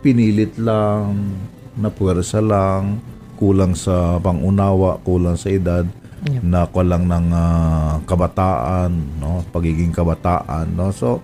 [0.01, 1.35] pinilit lang
[1.77, 3.03] napuwersa lang
[3.37, 5.85] kulang sa pangunawa kulang sa edad
[6.43, 9.45] na lang ng ah, kabataan no?
[9.53, 10.91] Pagiging kabataan no?
[10.91, 11.21] So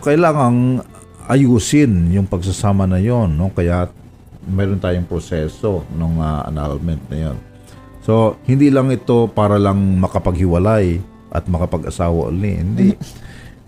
[0.00, 0.80] kailangang
[1.26, 3.50] ayusin yung pagsasama na yon no?
[3.50, 3.90] Kaya
[4.46, 7.36] meron tayong proseso ng ah, annulment na yon
[8.06, 11.02] so hindi lang ito para lang makapaghiwalay
[11.36, 12.56] at makapag-asawa uli.
[12.56, 12.88] Hindi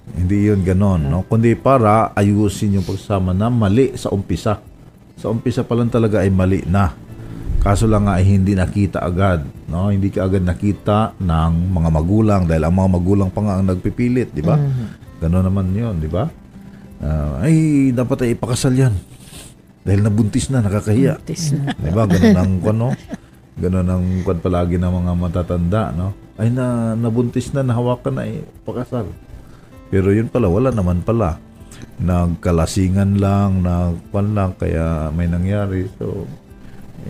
[0.09, 1.21] hindi yun ganon no?
[1.29, 4.65] Kundi para ayusin yung pagsasama na mali sa umpisa.
[5.21, 6.97] Sa umpisa pa lang talaga ay mali na.
[7.61, 9.93] Kaso lang nga ay hindi nakita agad no?
[9.93, 14.33] Hindi ka agad nakita ng mga magulang dahil ang mga magulang pa nga ang nagpipilit
[14.33, 14.57] di ba?
[15.21, 16.25] Ganon naman yun di ba?
[16.99, 18.95] Ah, ay dapat ay ipakasal yan.
[19.87, 21.17] Dahil nabuntis na nakakahiya.
[21.23, 21.73] Tis na.
[21.73, 22.05] Di ba?
[22.05, 22.89] Ganun ang ano,
[23.59, 26.15] ganun ang kwan palagi ng mga matatanda, no?
[26.39, 29.11] Ay na nabuntis na, nahawakan na eh, pakasal.
[29.91, 31.43] Pero yun pala, wala naman pala.
[31.99, 35.91] Nagkalasingan lang, nagkwan lang, kaya may nangyari.
[35.99, 36.27] So,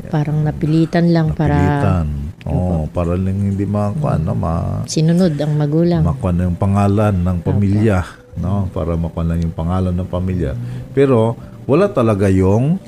[0.09, 2.07] Parang napilitan lang para pilitan.
[2.49, 4.33] Oo, para lang hindi makakwan, no?
[4.37, 6.07] Ma, sinunod ang magulang.
[6.07, 7.99] makuha na yung pangalan ng pamilya,
[8.39, 8.71] no?
[8.71, 10.53] Para makuha lang yung pangalan ng pamilya.
[10.95, 11.35] Pero
[11.69, 12.79] wala talaga yung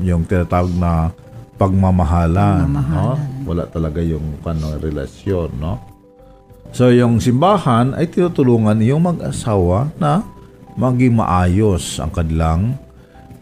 [0.00, 1.12] yung tinatawag na
[1.60, 3.20] pagmamahalan, no?
[3.44, 5.76] Wala talaga yung kano relasyon, no?
[6.72, 10.24] So yung simbahan ay tinutulungan yung mag-asawa na
[10.80, 12.80] maging maayos ang kanilang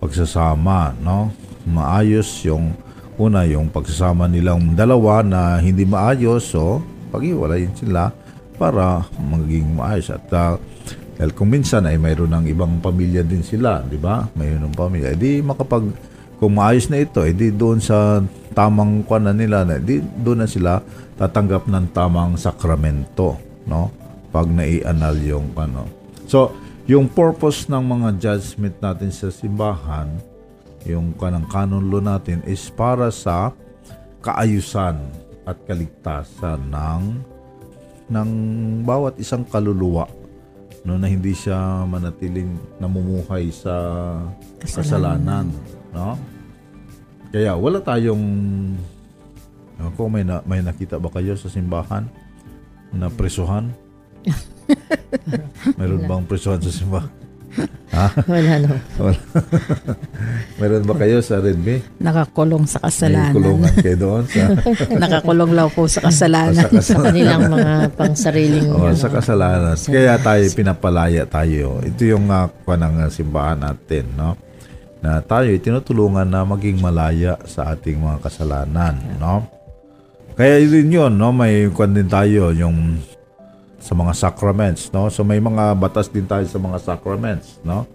[0.02, 1.31] pagsasama, no?
[1.62, 2.74] Maayos yung
[3.14, 6.83] una yung pagsasama nilang dalawa na hindi maayos, so
[7.14, 8.11] paghiwalayin sila
[8.59, 10.59] para maging maayos at ah,
[11.18, 14.22] dahil kung minsan ay mayroon ng ibang pamilya din sila, di ba?
[14.38, 15.18] Mayroon ng pamilya.
[15.18, 15.90] Di makapag
[16.38, 18.22] kung maayos na ito, edi doon sa
[18.55, 20.79] tamang kuan na nila, na di doon na sila
[21.18, 23.35] tatanggap ng tamang sakramento,
[23.66, 23.90] no?
[24.31, 25.90] Pag naianal yung ano.
[26.31, 26.55] So,
[26.87, 30.14] yung purpose ng mga judgment natin sa simbahan,
[30.87, 33.51] yung kanang canon law natin is para sa
[34.22, 34.96] kaayusan
[35.42, 37.03] at kaligtasan ng
[38.09, 38.31] ng
[38.88, 40.09] bawat isang kaluluwa
[40.88, 43.74] no na hindi siya manatiling namumuhay sa
[44.64, 45.53] kasalanan,
[45.92, 46.16] no
[47.29, 48.24] kaya wala tayong
[49.79, 52.09] ako may na, may nakita ba kayo sa simbahan
[52.90, 53.70] na presuhan
[55.79, 57.09] Mayroon bang presuhan sa simbahan
[58.29, 58.70] Wala no.
[59.01, 59.18] Wala.
[60.61, 61.83] Meron ba kayo sa Red Bay?
[61.98, 63.35] Nakakulong sa May kasalanan.
[63.35, 64.42] kulungan kayo doon sa
[65.03, 66.62] Nakakulong lang po sa kasalanan.
[66.70, 69.74] sa Sa kanilang mga pangsariling Oh, ano, sa kasalanan.
[69.74, 71.83] Kaya tayo pinapalaya tayo.
[71.83, 74.38] Ito yung uh, ng uh, simbahan natin, no?
[74.98, 79.46] Na tayo tinutulungan na maging malaya sa ating mga kasalanan, no?
[80.34, 81.34] Kaya yun yun, no?
[81.34, 82.98] May kwan din tayo yung
[83.78, 85.06] sa mga sacraments, no?
[85.11, 87.87] So may mga batas din tayo sa mga sacraments, no?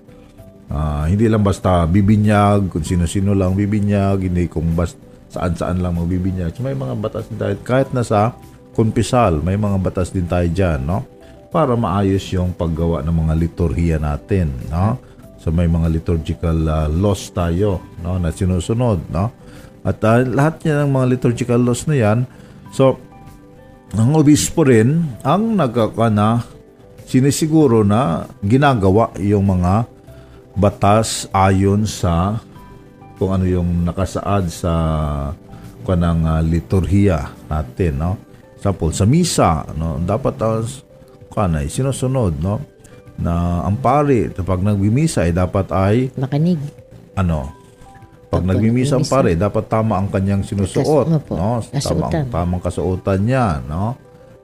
[0.72, 4.98] Ah, hindi lang basta bibinyag, kung sino-sino lang bibinyag, hindi kung basta
[5.34, 6.54] saan-saan lang magbibinyag.
[6.54, 7.58] So may mga batas din tayo.
[7.66, 8.38] Kahit na sa
[8.78, 11.02] kumpisal, may mga batas din tayo dyan, no?
[11.50, 15.02] Para maayos yung paggawa ng mga liturhiya natin, no?
[15.44, 18.16] So may mga liturgical ah, laws tayo, no?
[18.16, 19.28] Na sinusunod, no?
[19.84, 22.24] At ah, lahat niya ng mga liturgical laws na yan,
[22.72, 22.96] so
[23.94, 26.42] ang obispo rin ang nagkakana
[27.06, 29.86] sinisiguro na ginagawa yung mga
[30.58, 32.42] batas ayon sa
[33.22, 34.74] kung ano yung nakasaad sa
[35.86, 38.12] kanang uh, liturhiya natin no
[38.58, 40.64] Example, sa misa no dapat uh,
[41.30, 42.73] kanay sinusunod no
[43.18, 46.60] na ang pari kapag nagbimisa ay dapat ay makinig.
[47.14, 47.64] ano?
[48.34, 51.62] Pag nagmimisa ang pare dapat tama ang kanyang sinusuot Kas- opo, no?
[51.62, 52.26] Tama kasuotan.
[52.34, 53.94] tamang kasuotan niya no?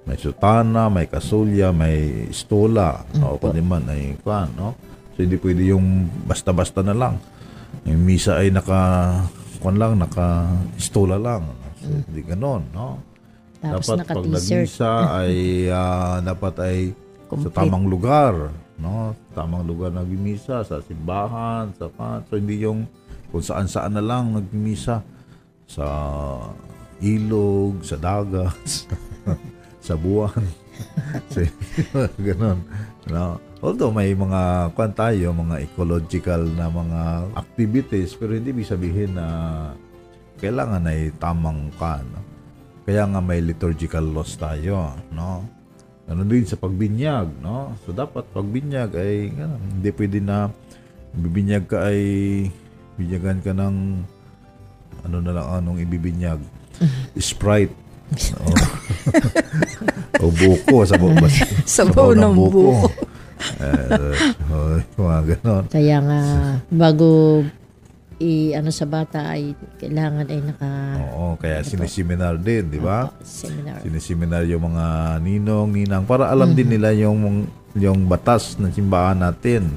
[0.06, 3.42] May sutana may kasulya may stola no?
[3.42, 4.78] Kundi man ay kwan no?
[5.18, 7.18] So hindi pwede yung basta-basta na lang.
[7.90, 8.82] Yung misa ay naka
[9.58, 10.46] kwan lang naka
[10.78, 11.50] stola lang.
[11.82, 13.02] So, hindi ganon no?
[13.60, 13.74] Mm.
[13.74, 15.34] Tapos dapat pag nagmisa ay
[15.74, 16.78] ah, dapat ay
[17.38, 17.58] sa Complete.
[17.62, 18.34] tamang lugar,
[18.82, 19.14] no?
[19.38, 22.90] Tamang lugar nagmimisa sa simbahan, sa pa, so hindi yung
[23.30, 25.06] kung saan-saan na lang nagmimisa
[25.70, 25.86] sa
[26.98, 28.90] ilog, sa dagat,
[29.86, 30.42] sa buwan.
[31.32, 31.46] so,
[32.26, 32.66] ganun.
[33.06, 33.38] No?
[33.60, 37.02] Although may mga kwan tayo, mga ecological na mga
[37.36, 39.28] activities, pero hindi ibig sabihin na
[40.40, 42.02] kailangan ay tamang kan.
[42.08, 42.24] No?
[42.88, 45.46] Kaya nga may liturgical laws tayo, no?
[46.10, 47.78] Ano din sa pagbinyag, no?
[47.86, 50.50] So dapat pagbinyag ay ganun, hindi pwede na
[51.14, 52.02] bibinyag ka ay
[52.98, 53.76] binyagan ka ng
[55.06, 56.42] ano na lang anong ibibinyag.
[57.18, 57.74] Sprite.
[58.10, 58.50] No?
[60.18, 61.30] o buko sa buko.
[61.62, 62.90] Sabaw ng buko.
[63.62, 65.64] eh, oh, mga ganon.
[65.70, 66.22] Kaya nga
[66.74, 67.42] bago
[68.20, 70.72] i ano sa bata ay kailangan ay naka
[71.08, 73.08] Oo, kaya siniseminar din, di ba?
[73.24, 73.80] seminar.
[73.80, 74.86] siniseminar yung mga
[75.24, 77.48] ninong, ninang para alam din nila yung
[77.80, 79.72] yung batas ng simbahan natin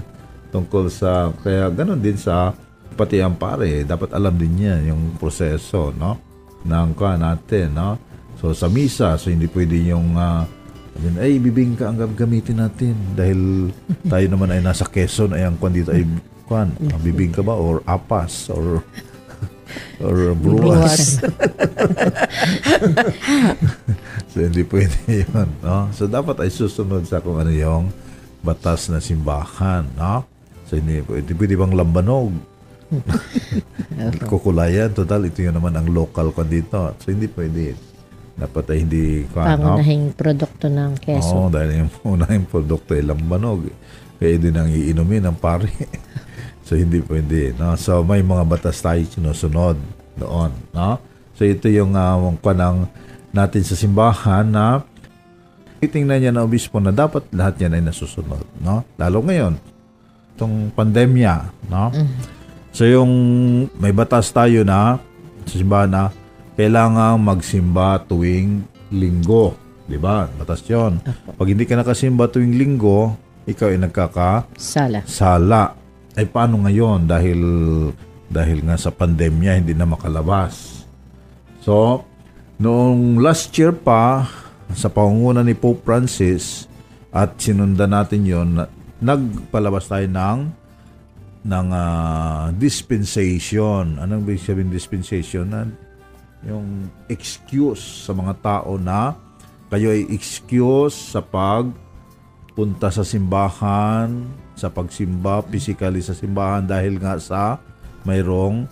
[0.51, 2.51] tungkol sa kaya ganun din sa
[2.93, 6.19] pati ang pare dapat alam din niya yung proseso no
[6.67, 7.97] ng ka natin no
[8.37, 10.45] so sa misa so hindi pwede yung ah,
[11.01, 13.73] yun, ay bibingka ang gam- gamitin natin dahil
[14.13, 16.05] tayo naman ay nasa Quezon ay ang kwan dito ay
[16.53, 18.85] kwan ang bibingka ba or apas or
[20.05, 21.17] or bruwas
[24.33, 24.97] So, hindi pwede
[25.29, 25.93] yun, no?
[25.93, 27.93] So, dapat ay susunod sa kung ano yung
[28.41, 30.25] batas na simbahan, no?
[30.65, 32.33] So, hindi pwede, pwede bang lambanog?
[34.33, 36.97] Kukulayan, total, ito yun naman ang local ko dito.
[37.05, 37.77] So, hindi pwede.
[38.33, 39.29] Dapat ay hindi?
[39.29, 41.53] Pangunahing produkto ng Oo, Quezon.
[41.53, 43.69] dahil yung unahing produkto ay lambanog.
[44.17, 45.69] Kaya din ang iinumin ng pare.
[46.73, 47.77] So, hindi pwede, no?
[47.77, 49.77] So, may mga batas tayo sinusunod
[50.17, 50.97] doon, no?
[51.37, 52.89] So, ito yung uh, kanang
[53.29, 54.81] natin sa simbahan na
[55.85, 58.89] titingnan niya na obispo na dapat lahat yan ay nasusunod, no?
[58.97, 59.61] Lalo ngayon,
[60.33, 61.93] itong pandemya, no?
[62.73, 63.13] So, yung
[63.77, 64.97] may batas tayo na
[65.45, 66.05] sa simbahan na
[66.57, 69.53] kailangan magsimba tuwing linggo.
[69.85, 70.25] Di ba?
[70.41, 71.05] Batas yun.
[71.37, 73.13] Pag hindi ka nakasimba tuwing linggo,
[73.45, 75.05] ikaw ay nagkakasala.
[75.05, 75.82] Sala.
[76.13, 77.09] Ay paano ngayon?
[77.09, 77.41] Dahil,
[78.29, 80.85] dahil nga sa pandemya, hindi na makalabas.
[81.65, 82.05] So,
[82.61, 84.29] noong last year pa,
[84.73, 86.69] sa pangunguna ni Pope Francis,
[87.13, 88.73] at sinundan natin yon na-
[89.03, 90.41] nagpalabas tayo ng
[91.43, 94.01] ng ah, dispensation.
[94.01, 95.45] Anong ibig sabihin dispensation?
[95.51, 95.67] Na
[96.43, 99.15] yung excuse sa mga tao na
[99.71, 101.71] kayo ay excuse sa pag
[102.53, 104.13] punta sa simbahan,
[104.57, 107.59] sa pagsimba, physically sa simbahan dahil nga sa
[108.05, 108.69] mayroong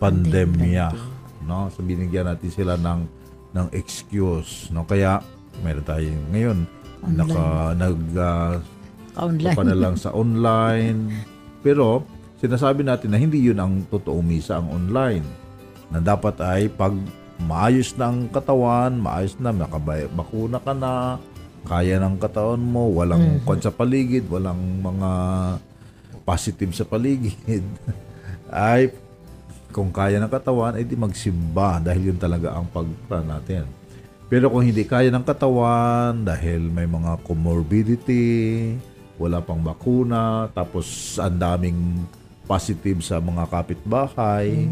[0.00, 0.92] pandemya.
[1.46, 1.68] No?
[1.74, 3.00] So binigyan natin sila ng
[3.52, 4.72] ng excuse.
[4.72, 4.88] No?
[4.88, 5.20] Kaya
[5.60, 6.58] meron tayo ngayon
[7.02, 8.56] naka nag ah,
[9.12, 9.52] Online.
[9.52, 11.12] pa na lang sa online.
[11.60, 12.06] Pero
[12.40, 15.26] sinasabi natin na hindi yun ang totoong misa ang online.
[15.92, 16.96] Na dapat ay pag
[17.44, 21.20] maayos na ang katawan, maayos na, nakabakuna ka na,
[21.62, 25.10] kaya ng katawan mo, walang kwan sa paligid, walang mga
[26.26, 27.62] positive sa paligid,
[28.50, 28.90] ay
[29.72, 33.64] kung kaya ng katawan, ay di magsimba dahil yun talaga ang pagpa natin.
[34.28, 38.72] Pero kung hindi kaya ng katawan dahil may mga comorbidity,
[39.20, 42.04] wala pang bakuna, tapos ang daming
[42.48, 44.68] positive sa mga kapitbahay,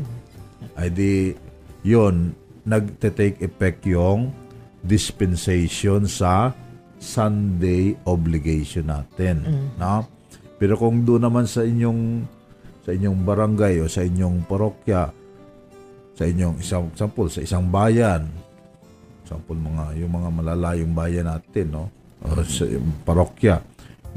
[0.77, 1.33] ay di
[1.81, 4.33] yun, nagte-take effect yung
[4.85, 6.53] dispensation sa
[7.01, 9.43] Sunday obligation natin.
[9.81, 10.05] No?
[10.61, 12.29] Pero kung doon naman sa inyong
[12.85, 15.09] sa inyong barangay o sa inyong parokya,
[16.13, 18.29] sa inyong isang example, sa isang bayan,
[19.25, 21.89] example mga yung mga malalayong bayan natin, no?
[22.21, 22.69] O sa
[23.09, 23.65] parokya.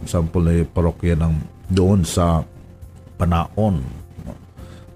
[0.04, 1.34] Example na yung parokya ng
[1.72, 2.44] doon sa
[3.16, 3.80] Panaon.
[4.28, 4.34] no?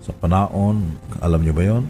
[0.03, 0.83] Sa Panaon,
[1.23, 1.87] alam niyo ba 'yon?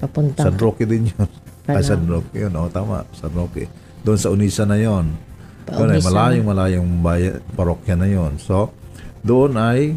[0.00, 0.48] Papunta.
[0.48, 1.28] San Roque din yun.
[1.70, 1.84] Ay.
[1.86, 2.50] San Roque yun.
[2.56, 3.06] Oo, tama.
[3.14, 3.68] San Roque.
[4.00, 4.76] Doon sa Unisa na.
[4.76, 8.34] Pa- Doon ay malayong malayong bayan, parokya na yun.
[8.36, 8.72] So,
[9.20, 9.94] doon ay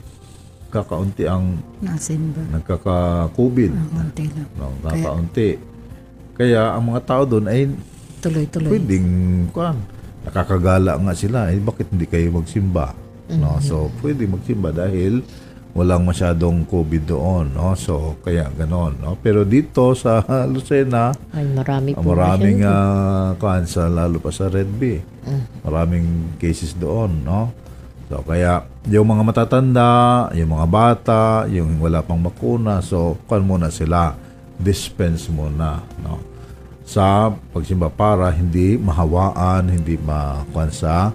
[0.70, 2.42] kakaunti ang Nasimba.
[2.50, 3.72] nagkaka-COVID.
[3.72, 4.50] Konti lang.
[4.56, 5.50] No, kakaunti.
[6.34, 7.70] Kaya ang mga tao doon ay
[8.20, 8.70] Tuloy-tuloy.
[8.74, 9.10] pwedeng
[9.52, 9.78] kuan
[10.24, 12.96] nakakagala nga sila eh bakit hindi kayo magsimba
[13.36, 15.20] no so pwede magsimba dahil
[15.74, 17.74] walang masyadong covid doon no?
[17.74, 19.18] So kaya ganon no?
[19.18, 22.14] Pero dito sa Lucena Ay, marami ah, po.
[22.14, 25.02] maraming uh, kuan sa lalo pa sa Red Bay.
[25.66, 27.50] Maraming cases doon no?
[28.06, 29.92] So kaya yung mga matatanda
[30.38, 34.14] yung mga bata yung wala pang bakuna so kuan muna sila.
[34.54, 36.22] Dispense muna no?
[36.86, 41.10] Sa pagsimba para hindi mahawaan, hindi makuan sa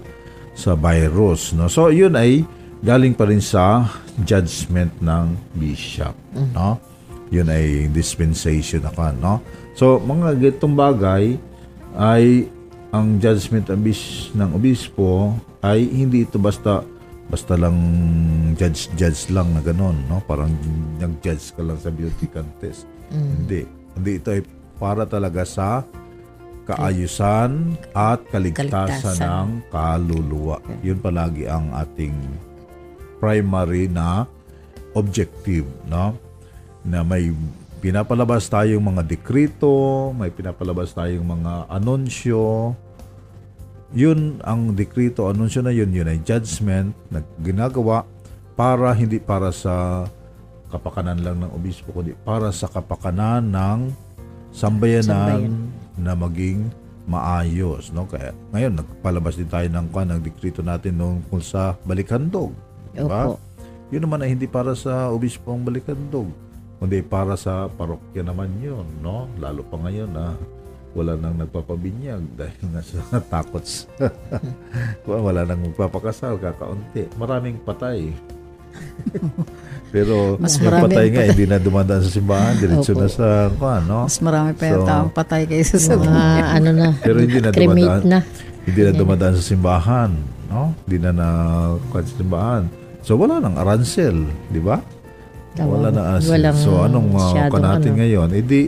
[0.59, 1.71] sa virus, no.
[1.71, 2.43] So yun ay
[2.79, 3.87] galing pa rin sa
[4.21, 6.15] judgment ng bishop,
[6.53, 6.79] no.
[7.29, 9.33] Yun ay dispensation ako, no.
[9.73, 11.37] So mga gitong bagay
[11.93, 12.49] ay
[12.89, 16.81] ang judgment ng bis- ng obispo ay hindi ito basta
[17.29, 17.77] basta lang
[18.57, 20.49] judge judge lang na ganon no parang
[20.97, 23.61] nag-judge ka lang sa beauty contest hindi
[23.93, 24.41] hindi ito ay
[24.81, 25.85] para talaga sa
[26.65, 29.17] kaayusan at kaligtasan, Kaligtasan.
[29.17, 30.57] ng kaluluwa.
[30.81, 32.13] Yun palagi ang ating
[33.19, 34.25] primary na
[34.95, 36.15] objective, no?
[36.81, 37.29] Na may
[37.79, 42.73] pinapalabas tayong mga dekrito, may pinapalabas tayong mga anunsyo.
[43.95, 48.05] Yun ang dekrito, anunsyo na yun, yun ay judgment na ginagawa
[48.59, 50.05] para hindi para sa
[50.69, 53.79] kapakanan lang ng obispo, kundi para sa kapakanan ng
[54.53, 56.69] sambayanan na maging
[57.09, 58.05] maayos, no?
[58.05, 62.53] Kaya ngayon nagpalabas din tayo ng ng dekrito natin noong kung sa Balikhandog,
[62.91, 63.21] di ba?
[63.27, 63.39] Opo.
[63.89, 66.29] Yun naman ay hindi para sa obispo ang Balikhandog,
[66.77, 69.25] kundi para sa parokya naman yun, no?
[69.35, 70.37] Lalo pa ngayon na
[70.89, 74.09] wala nang nagpapabinyag dahil nga sa takot sa
[75.05, 78.09] wala nang magpapakasal kakaunti maraming patay
[79.93, 84.05] pero Mas yung patay nga hindi na dumadaan sa simbahan diretso na sa kuan no
[84.05, 86.23] Mas marami pa yung So, taong patay kaysa sa Mga
[86.57, 86.89] ano na.
[86.97, 88.19] pero hindi na dumadaan na.
[88.65, 90.11] hindi na dumadaan sa simbahan
[90.49, 90.73] no?
[90.85, 91.27] Hindi na na
[92.03, 92.67] simbahan.
[93.05, 94.81] So wala nang aransel di ba?
[95.59, 97.99] Wala na Walang so anong uh, masyadong kuan natin ano.
[97.99, 98.61] ngayon edi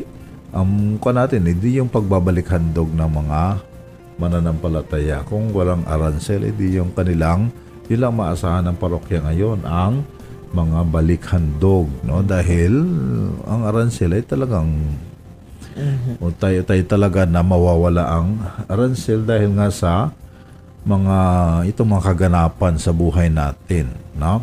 [0.52, 0.70] ang
[1.00, 3.42] kuan natin edi yung pagbabalik handog ng mga
[4.20, 5.24] mananampalataya.
[5.26, 7.52] Kung walang aransel edi yung kanilang
[7.92, 10.08] yun lang maasahan ng parokya ngayon ang
[10.52, 12.24] mga balik handog no?
[12.24, 12.72] Dahil
[13.48, 14.70] ang aransel ay talagang
[16.20, 18.36] o tayo, tayo talaga na mawawala ang
[18.68, 20.12] aransel dahil nga sa
[20.82, 21.18] mga
[21.70, 24.42] itong mga kaganapan sa buhay natin, no?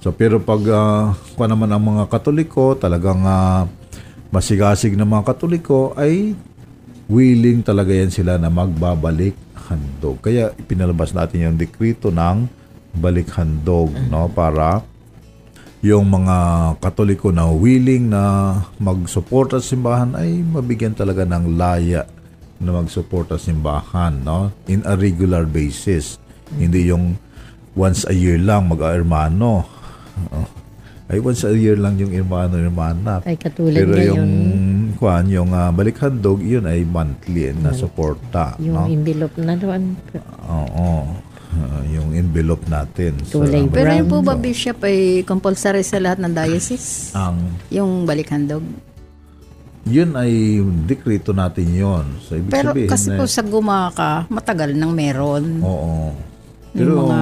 [0.00, 3.68] So pero pag uh, kung naman ang mga Katoliko, talagang ah,
[4.32, 6.34] masigasig na mga Katoliko ay
[7.10, 9.34] willing talaga yan sila na magbabalik
[9.70, 10.18] handog.
[10.22, 12.46] Kaya ipinalabas natin yung dekrito ng
[12.94, 14.26] balik handog, no?
[14.30, 14.82] Para
[15.80, 16.36] yung mga
[16.76, 22.04] katoliko na willing na magsuporta sa simbahan ay mabigyan talaga ng laya
[22.60, 26.20] na magsuporta sa simbahan no in a regular basis
[26.52, 27.16] hindi yung
[27.72, 29.64] once a year lang mag-hermano
[30.28, 30.44] Oh.
[31.08, 34.12] ay once a year lang yung hermano hermana Ay katulad pero ngayon.
[34.12, 34.32] yung
[34.94, 39.96] kwan yung uh, balikthandog yun ay monthly na suporta Yung no envelope na naman.
[40.44, 41.16] oo
[41.50, 46.22] Ah, yung envelope natin sa- Kulay Pero yun po ba, Bishop, ay compulsory sa lahat
[46.22, 47.10] ng diocese?
[47.10, 48.62] ang Yung balikhandog?
[49.82, 52.04] Yun ay dekrito natin yon.
[52.20, 55.60] So, ibig Pero sabihin kasi na, po sa Gumaka, matagal nang meron.
[55.60, 56.12] Oo.
[56.70, 57.18] yung mga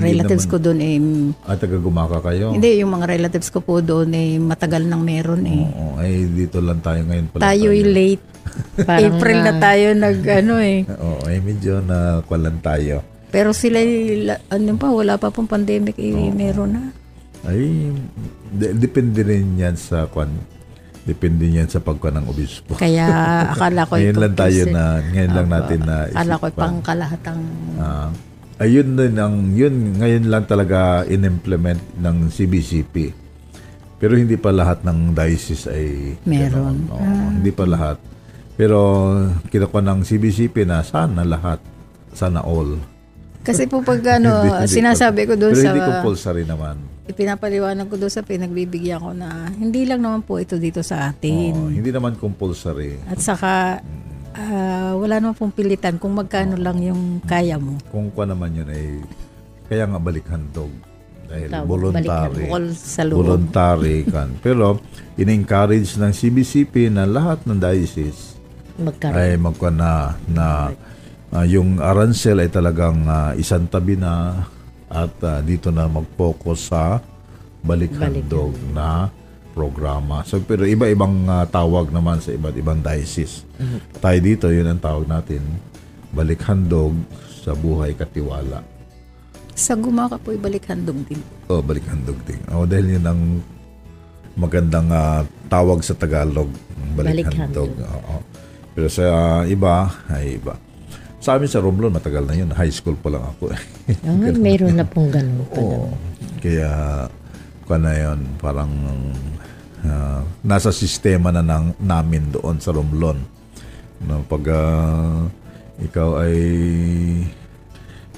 [0.00, 0.98] relatives naman- ko doon eh,
[1.46, 2.50] Ay, taga-gumaka kayo?
[2.50, 5.70] hindi, yung mga relatives ko po doon eh, matagal nang meron eh.
[5.70, 5.94] Oo.
[5.96, 7.42] Ay, dito lang tayo ngayon pala.
[7.44, 8.24] Tayo'y late.
[8.88, 10.82] Parang April na na- tayo nag ano eh.
[10.88, 11.14] Oo.
[11.22, 13.06] Ay, medyo na kwalan tayo.
[13.30, 13.78] Pero sila,
[14.18, 16.82] la- ano pa, wala pa pong pandemic eh, meron na.
[17.44, 17.94] Ay,
[18.50, 20.32] de- depende rin yan sa kwan.
[21.08, 22.76] Depende yan sa pagkwan ng obispo.
[22.76, 23.08] Kaya
[23.56, 26.60] akala ko ngayon ito lang tayo na, ngayon lang natin na Akala ko isipan.
[26.60, 27.40] pang kalahatang
[27.74, 28.08] Ah,
[28.58, 33.16] ayun din ang yun ngayon lang talaga in-implement ng CBCP.
[33.96, 35.86] Pero hindi pa lahat ng diocese ay
[36.22, 36.86] Meron.
[36.86, 36.92] ganon.
[36.92, 37.96] Oo, Hindi pa lahat.
[38.54, 38.78] Pero
[39.48, 41.58] kinukuha ng CBCP na sana lahat,
[42.12, 42.76] sana all.
[43.48, 46.76] Kasi po pag ano, Hindi- hindi sinasabi ko doon Pero sa hindi compulsory naman.
[47.08, 51.72] ipinapaliwanag ko doon sa pinagbibigyan ko na hindi lang naman po ito dito sa atin.
[51.72, 53.00] hindi naman compulsory.
[53.08, 53.80] At saka
[54.34, 57.80] ah, wala naman pong pilitan kung magkano lang yung kaya mo.
[57.88, 59.00] Kung kwa naman yun ay
[59.66, 60.68] kaya nga balik handog.
[61.28, 62.44] Dahil Tawag, voluntary.
[62.72, 63.20] Sa loob.
[63.20, 64.32] Voluntary kan.
[64.44, 64.80] Pero
[65.16, 68.36] in-encourage ng CBCP na lahat ng diocese
[68.80, 69.16] Magkaroon.
[69.16, 69.92] ay magka na
[70.24, 70.46] na
[71.32, 74.44] ah, yung arancel ay talagang ah, isang tabi na
[74.88, 77.00] at ah, dito na mag-focus sa
[77.60, 79.12] balikhandog na
[79.52, 80.22] programa.
[80.24, 83.44] So pero iba-ibang ah, tawag naman sa iba't ibang diocese.
[83.98, 85.42] Tayo dito yun ang tawag natin
[86.14, 86.94] balikhandog
[87.44, 88.64] sa buhay katiwala.
[89.58, 91.18] Sa gumaka po ibalik handog din.
[91.50, 92.38] Oh, balikhandog din.
[92.54, 93.20] Oh, dahil yun ang
[94.38, 96.48] magandang ah, tawag sa Tagalog,
[96.94, 97.74] balikhandog.
[97.74, 97.74] Balikhandog.
[97.82, 98.16] Oo.
[98.78, 100.54] Pero sa ah, iba, ay iba.
[101.28, 102.48] Sa amin sa Romblon, matagal na yun.
[102.56, 103.52] High school pa lang ako.
[103.52, 105.60] Ah, mayroon na pong ganun pala.
[105.60, 105.92] Oo.
[106.40, 106.70] Kaya,
[107.68, 108.72] kung na yun, parang
[109.84, 113.20] ah, nasa sistema na ng, namin doon sa Romblon.
[114.08, 115.28] No, pag ah,
[115.76, 116.36] ikaw ay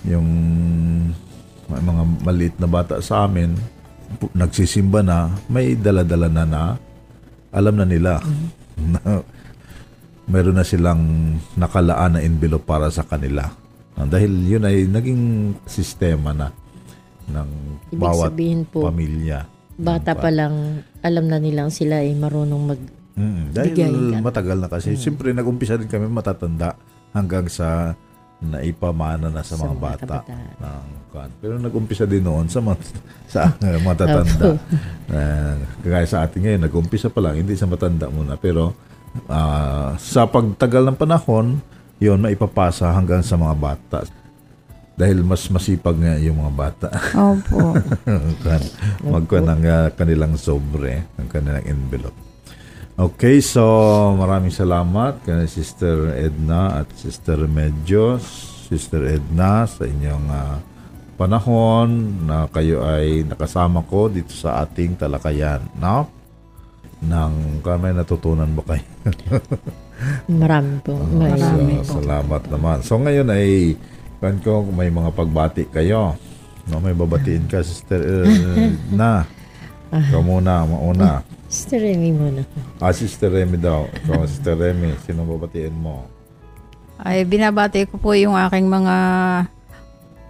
[0.06, 0.30] yung
[1.66, 3.58] mga maliit na bata sa amin,
[4.38, 6.64] nagsisimba na, may dala-dala na na,
[7.50, 8.22] alam na nila
[8.94, 9.18] na
[10.26, 11.00] meron na silang
[11.54, 13.48] nakalaan na envelope para sa kanila.
[13.94, 15.22] Ah, dahil yun ay naging
[15.64, 16.48] sistema na
[17.26, 17.48] ng
[17.88, 19.46] Ibig bawat sabihin po, pamilya.
[19.74, 22.80] bata pa lang, alam na nilang sila ay marunong mag...
[23.12, 24.18] Mm, dahil Bigay ka.
[24.20, 24.94] matagal na kasi.
[24.94, 26.74] Siyempre, nag-umpisa din kami matatanda
[27.10, 27.92] hanggang sa
[28.40, 30.04] naipamana na sa, Sa mga mga bata.
[30.24, 30.52] kabataan.
[30.56, 31.30] ng kan.
[31.36, 32.96] Pero nag-umpisa din noon sa mat-
[33.32, 34.56] sa uh, matatanda.
[35.06, 38.34] Uh, kagaya sa atin ngayon, nag-umpisa pa lang, hindi sa matanda muna.
[38.34, 38.72] Pero
[39.26, 41.58] ah, sa pagtagal ng panahon,
[42.00, 43.98] yon maipapasa hanggang sa mga bata.
[44.96, 46.88] Dahil mas masipag nga yung mga bata.
[47.16, 47.72] Opo.
[48.44, 48.62] kan,
[49.04, 52.16] magkuha ng ah, kanilang sobre, ng kanilang envelope.
[53.00, 53.64] Okay, so
[54.12, 58.24] maraming salamat kay Sister Edna at Sister Remedios.
[58.68, 60.60] Sister Edna, sa inyong ah,
[61.16, 61.88] panahon
[62.28, 65.64] na kayo ay nakasama ko dito sa ating talakayan.
[65.80, 66.19] No?
[67.00, 68.84] Nang kami natutunan ba kayo?
[70.42, 70.96] Marami po.
[71.10, 72.04] May, Marami So, po.
[72.04, 72.76] salamat naman.
[72.80, 73.76] So ngayon ay
[74.20, 76.12] kan ko may mga pagbati kayo.
[76.68, 78.28] No, may babatiin ka Sister eh,
[79.00, 79.24] na.
[79.90, 81.24] Ikaw muna, mauna.
[81.50, 82.42] Sister Remy muna.
[82.78, 83.90] Ah, Sister Remy daw.
[83.90, 86.06] Ikaw, Sister Remy, sino babatiin mo?
[86.94, 88.96] Ay, binabati ko po yung aking mga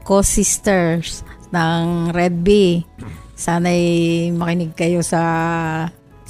[0.00, 1.20] co-sisters
[1.52, 2.88] ng Red Bee.
[3.36, 3.84] Sana'y
[4.32, 5.20] makinig kayo sa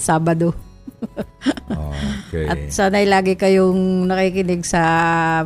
[0.00, 0.56] Sabado.
[2.28, 2.44] Okay.
[2.46, 4.82] At sana'y lagi kayong nakikinig sa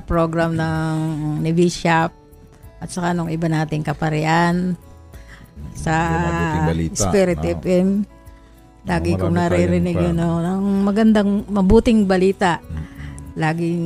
[0.05, 0.96] program ng
[1.42, 2.11] ni Bishop
[2.78, 4.74] at saka nung iba nating kaparian
[5.72, 5.94] sa
[6.92, 7.48] Spirit no?
[7.57, 7.88] FM.
[8.84, 12.61] Lagi Oh, kong naririnig yun, no, ng magandang, mabuting balita.
[13.32, 13.80] Laging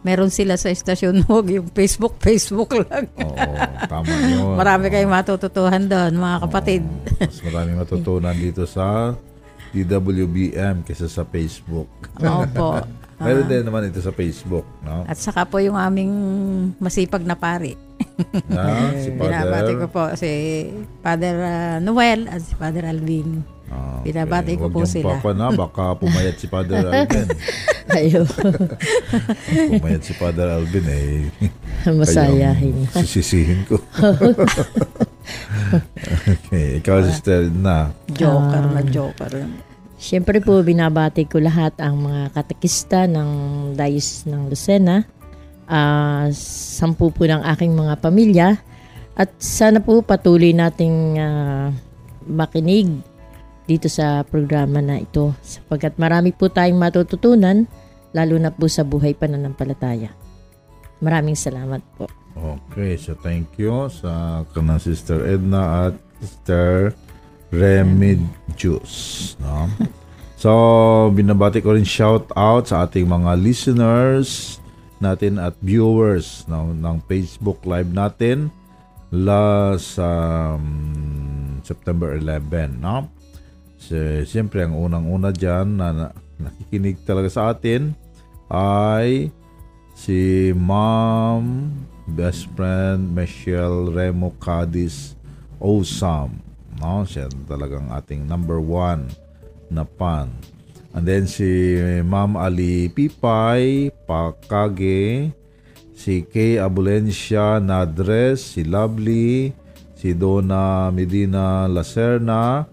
[0.00, 3.04] meron sila sa estasyon, huwag yung Facebook, Facebook lang.
[3.20, 3.36] Oo,
[3.84, 4.56] tama yun.
[4.56, 6.82] Marami kayong matututuhan doon, mga kapatid.
[6.82, 9.12] Oo, mas maraming matutunan dito sa
[9.72, 11.88] DWBM kaysa sa Facebook.
[12.20, 12.78] Opo.
[13.22, 15.06] Meron din naman ito sa Facebook, no?
[15.06, 16.12] At saka po yung aming
[16.82, 17.78] masipag na pari.
[18.46, 18.62] Na,
[19.02, 20.12] si Binabati ko Father.
[20.12, 20.30] po si
[21.00, 23.42] Father uh, Noel at si Father Alvin.
[23.66, 25.16] Ah, Binabati ko Huwag po sila.
[25.16, 27.24] papa na, baka pumayat si Father Alvin.
[27.88, 28.20] Ayo.
[29.72, 31.32] pumayat si Father Alvin, eh.
[31.88, 32.84] Masayahin.
[32.92, 33.80] Sisisihin ko.
[36.28, 37.90] okay, ikaw, Sister na.
[38.12, 39.32] Joker na joker.
[39.96, 43.30] Siyempre po, binabati ko lahat ang mga katekista ng
[43.72, 45.06] Diocese ng Lucena.
[45.72, 48.48] Ah, sampu po ng aking mga pamilya.
[49.16, 51.72] At sana po patuloy nating ah,
[52.28, 52.92] makinig
[53.64, 57.64] dito sa programa na ito sapagkat marami po tayong matututunan
[58.12, 60.12] lalo na po sa buhay pananampalataya.
[61.00, 62.04] Maraming salamat po.
[62.36, 66.92] Okay, so thank you sa kanang Sister Edna at Sister
[67.48, 68.92] Remedios.
[69.40, 69.72] No?
[70.42, 70.50] So,
[71.14, 74.58] binabati ko rin shout out sa ating mga listeners
[75.02, 78.48] natin at viewers ng, ng Facebook Live natin
[79.12, 80.08] la sa
[80.56, 83.10] um, September 11, no?
[83.76, 86.06] So, siyempre, ang unang-una dyan na, na
[86.38, 87.98] nakikinig talaga sa atin
[88.46, 89.28] ay
[89.92, 91.68] si Ma'am
[92.14, 95.18] Best Friend Michelle Remo Cadiz
[95.58, 96.38] Osam.
[96.78, 97.06] No?
[97.06, 99.10] Siya talagang ating number one
[99.66, 100.30] na fan.
[100.92, 105.32] And then si Ma'am Ali Pipay Pakage,
[105.96, 109.56] si Kay Abulencia Nadres, si Lovely,
[109.96, 112.68] si Donna Medina Lacerna,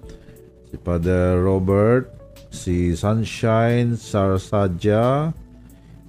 [0.68, 2.12] si Father Robert,
[2.52, 5.32] si Sunshine Sarsadja,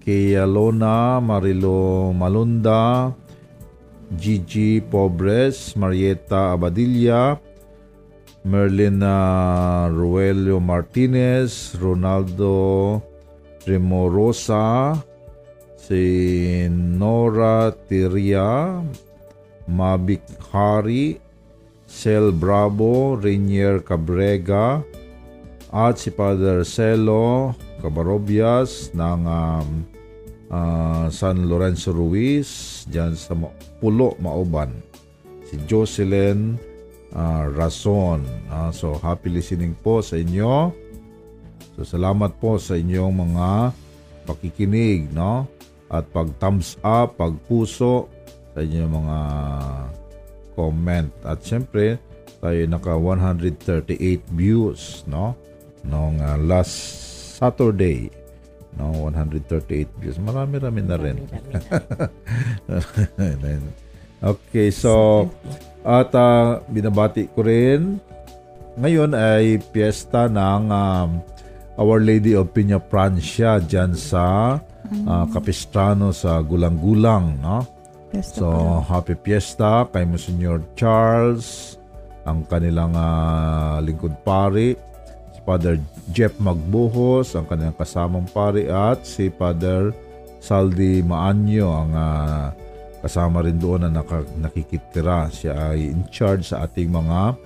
[0.01, 3.13] kay Lona Marilo Malunda,
[4.19, 7.39] Gigi Pobres, Marieta Abadilla,
[8.45, 13.03] Merlin uh, Ruelio Martinez, Ronaldo
[13.61, 14.97] Tremorosa,
[15.77, 18.81] si Nora Tiria,
[19.69, 21.21] Mabik Hari,
[21.85, 24.81] Sel Bravo, Rainier Cabrega,
[25.71, 29.69] at si Father Celo Cabarobias ng um,
[30.51, 33.33] ah, San Lorenzo Ruiz dyan sa
[33.79, 34.75] Pulo, Mauban.
[35.47, 36.70] Si Jocelyn
[37.15, 38.23] ah, Rason.
[38.51, 40.71] Ah, so, happy listening po sa inyo.
[41.75, 43.49] So, salamat po sa inyong mga
[44.29, 45.49] pakikinig, no?
[45.91, 48.07] At pag thumbs up, pag puso
[48.55, 49.19] sa inyong mga
[50.55, 51.11] comment.
[51.27, 51.99] At syempre,
[52.39, 53.97] tayo naka 138
[54.35, 55.35] views, no?
[55.83, 56.75] Nung ah, last
[57.41, 58.13] Saturday,
[58.77, 59.09] no?
[59.09, 60.17] 138 views.
[60.21, 61.19] Marami-rami na rin.
[64.31, 65.25] okay, so
[65.85, 68.01] at ah, binabati ko rin
[68.81, 71.11] ngayon ay piyesta ng um,
[71.81, 74.57] Our Lady of Piña Francia dyan sa
[75.09, 77.65] ah, Capistrano sa Gulang-Gulang, no?
[78.19, 78.83] So, pala.
[78.91, 81.79] happy fiesta kay Monsignor Charles,
[82.27, 84.75] ang kanilang ah, lingkod pari,
[85.31, 85.79] si Father
[86.11, 89.95] Jeff Magbuhos, ang kanilang kasamang pari, at si Father
[90.43, 92.51] Saldi Maanyo, ang ah,
[93.01, 95.29] kasama rin doon na naka, nakikitira.
[95.33, 97.37] Siya ay in charge sa ating mga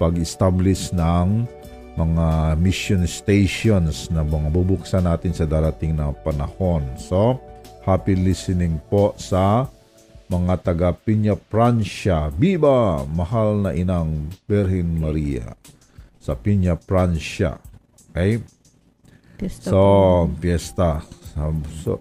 [0.00, 1.46] pag-establish ng
[1.94, 6.82] mga mission stations na mga bubuksan natin sa darating na panahon.
[6.98, 7.38] So,
[7.86, 9.70] happy listening po sa
[10.26, 12.32] mga taga Piña Francia.
[12.34, 13.06] Viva!
[13.06, 15.54] Mahal na inang Birhen Maria
[16.18, 17.60] sa Piña Francia.
[18.10, 18.42] Okay?
[19.38, 19.80] Pesta So,
[20.40, 21.04] piyesta.
[21.34, 21.52] So,
[21.82, 21.92] so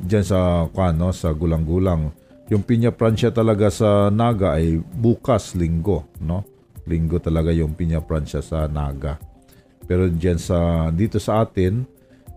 [0.00, 0.40] diyan sa
[0.72, 2.12] kano sa gulang-gulang.
[2.50, 6.42] Yung Piña Francia talaga sa Naga ay bukas linggo, no?
[6.84, 9.16] Linggo talaga yung Piña Francia sa Naga.
[9.86, 11.86] Pero diyan sa dito sa atin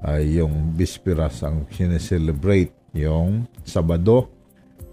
[0.06, 4.30] ay yung Bisperas ang sineselebrate yung Sabado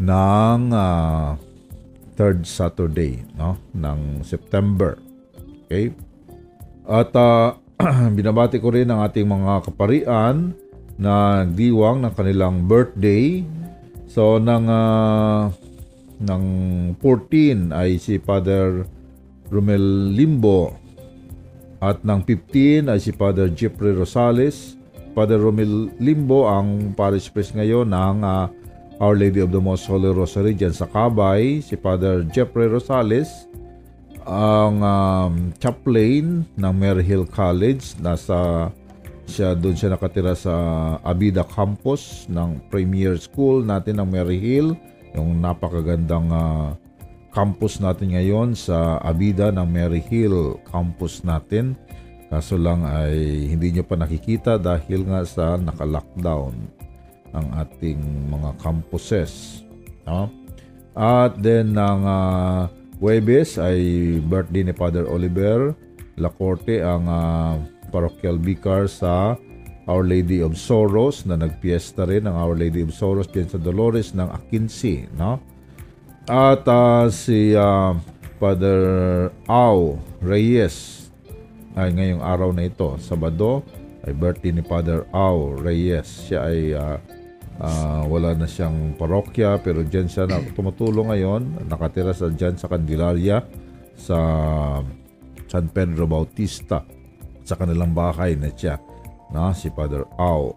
[0.01, 1.37] ng ah,
[2.17, 4.97] third Saturday no ng September.
[5.69, 5.93] Okay?
[6.89, 7.61] At ah,
[8.17, 10.57] binabati ko rin ang ating mga kaparian
[11.01, 13.45] na diwang ng kanilang birthday.
[14.11, 15.55] So ng ah,
[16.19, 16.45] ng
[16.99, 18.83] 14 ay si Father
[19.55, 20.75] Romel Limbo
[21.79, 24.75] at ng 15 ay si Father Jeffrey Rosales.
[25.15, 28.51] Father Romel Limbo ang parish priest ngayon ng ah,
[28.99, 31.63] Our Lady of the Most Holy Rosary dyan sa Kabay.
[31.63, 33.47] Si Father Jeffrey Rosales
[34.27, 37.97] ang um, chaplain ng Mary Hill College.
[38.03, 38.69] Nasa
[39.31, 40.55] siya doon siya nakatira sa
[41.07, 44.75] Abida campus ng Premier School natin ng Mary Hill.
[45.15, 46.75] Yung napakagandang ah,
[47.31, 51.79] campus natin ngayon sa Abida ng Mary Hill campus natin.
[52.27, 56.55] Kaso lang ay hindi nyo pa nakikita dahil nga sa naka-lockdown
[57.31, 57.99] ang ating
[58.31, 59.63] mga campuses.
[60.07, 60.27] No?
[60.99, 62.67] At then ng ah,
[63.01, 63.81] Huwebes ay
[64.21, 65.73] birthday ni Father Oliver
[66.21, 67.57] Lacorte ang ah,
[67.91, 69.35] parochial vicar sa
[69.91, 74.15] Our Lady of Sorrows na nagpiesta rin ang Our Lady of Sorrows diyan sa Dolores
[74.15, 75.43] ng Akinsi, no?
[76.31, 77.99] At ah, si ah,
[78.39, 78.81] Father
[79.51, 81.11] Au Reyes
[81.75, 83.67] ay ngayong araw na ito, Sabado,
[84.07, 86.31] ay birthday ni Father Au Reyes.
[86.31, 87.03] Siya ay ah,
[87.59, 91.67] ah, wala na siyang parokya pero diyan siya na tumutulong ngayon.
[91.67, 93.43] Nakatira sa diyan sa Candelaria
[93.99, 94.19] sa
[95.51, 97.00] San Pedro Bautista
[97.51, 98.79] sa kanilang bahay na siya
[99.35, 100.55] na si Father Au.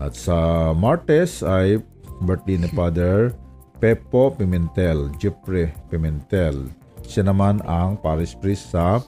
[0.00, 1.84] At sa Martes ay
[2.24, 3.36] birthday ni Father
[3.76, 6.72] Pepo Pimentel, Jeffrey Pimentel.
[7.04, 9.04] Siya naman ang parish priest sa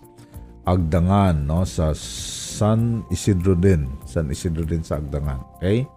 [0.67, 1.65] Agdangan, no?
[1.65, 3.89] Sa San Isidro din.
[4.05, 5.41] San Isidro din sa Agdangan.
[5.57, 5.89] Okay?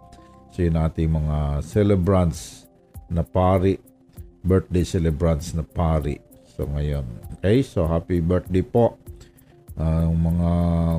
[0.55, 2.70] So yun ating mga celebrants
[3.11, 3.76] na pari,
[4.45, 7.07] birthday celebrants na pari So ngayon.
[7.39, 8.99] Okay, so happy birthday po.
[9.80, 10.49] Ang mga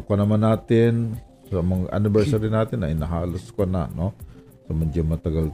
[0.09, 1.21] ko naman natin
[1.53, 4.17] sa mga anniversary natin ay nahalos ko na, no?
[4.65, 5.53] So medyo matagal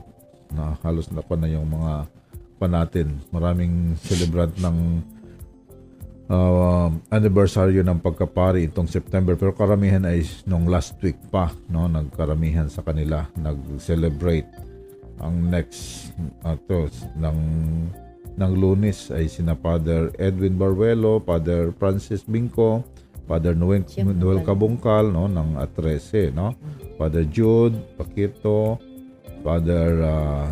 [0.55, 2.07] na halos na pa na yung mga
[2.57, 3.19] pa natin.
[3.35, 5.03] Maraming celebrant ng
[6.31, 12.71] uh, anniversary ng pagkapari itong September pero karamihan ay nung last week pa no nagkaramihan
[12.71, 14.49] sa kanila nag-celebrate
[15.23, 16.13] ang next
[16.45, 17.39] ato ng
[18.37, 22.85] ng lunes ay sina Father Edwin Barwelo, Father Francis Binco,
[23.27, 23.83] Father Noel,
[24.15, 26.55] Noel Kabungkal no ng Atrese no?
[26.95, 28.79] Father Jude Paquito
[29.43, 30.49] Father uh,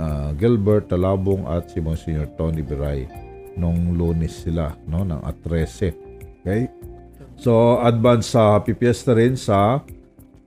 [0.00, 3.04] uh, Gilbert Talabong at si Monsignor Tony Biray
[3.60, 5.92] nung lunes sila no ng Atrese.
[6.42, 6.66] Okay?
[7.36, 9.84] So advance sa happy fiesta rin sa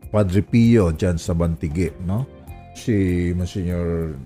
[0.09, 2.25] Padre Pio dyan sa Bantige no?
[2.73, 4.17] Si Monsignor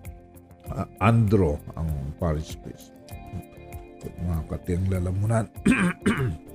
[0.71, 2.95] uh, Andro ang parish priest.
[4.01, 5.45] Mga katiang lalamunan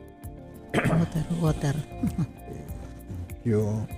[0.77, 1.77] Water, water.
[3.49, 3.89] Yo.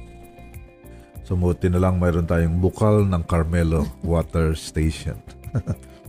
[1.27, 5.19] Sumuti na lang mayroon tayong bukal ng Carmelo Water Station.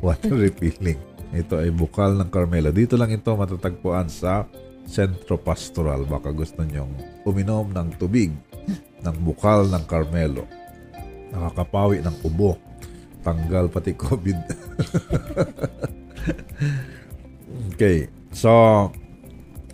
[0.06, 1.02] water refilling.
[1.34, 2.70] Ito ay bukal ng Carmelo.
[2.70, 4.46] Dito lang ito matatagpuan sa
[4.88, 6.08] Centro Pastoral.
[6.08, 8.32] Baka gusto nyong uminom ng tubig
[9.02, 10.46] ng bukal ng Carmelo.
[11.34, 12.58] Nakakapawi ng ubo.
[13.22, 14.40] Tanggal pati COVID.
[17.76, 18.08] okay.
[18.32, 18.90] So,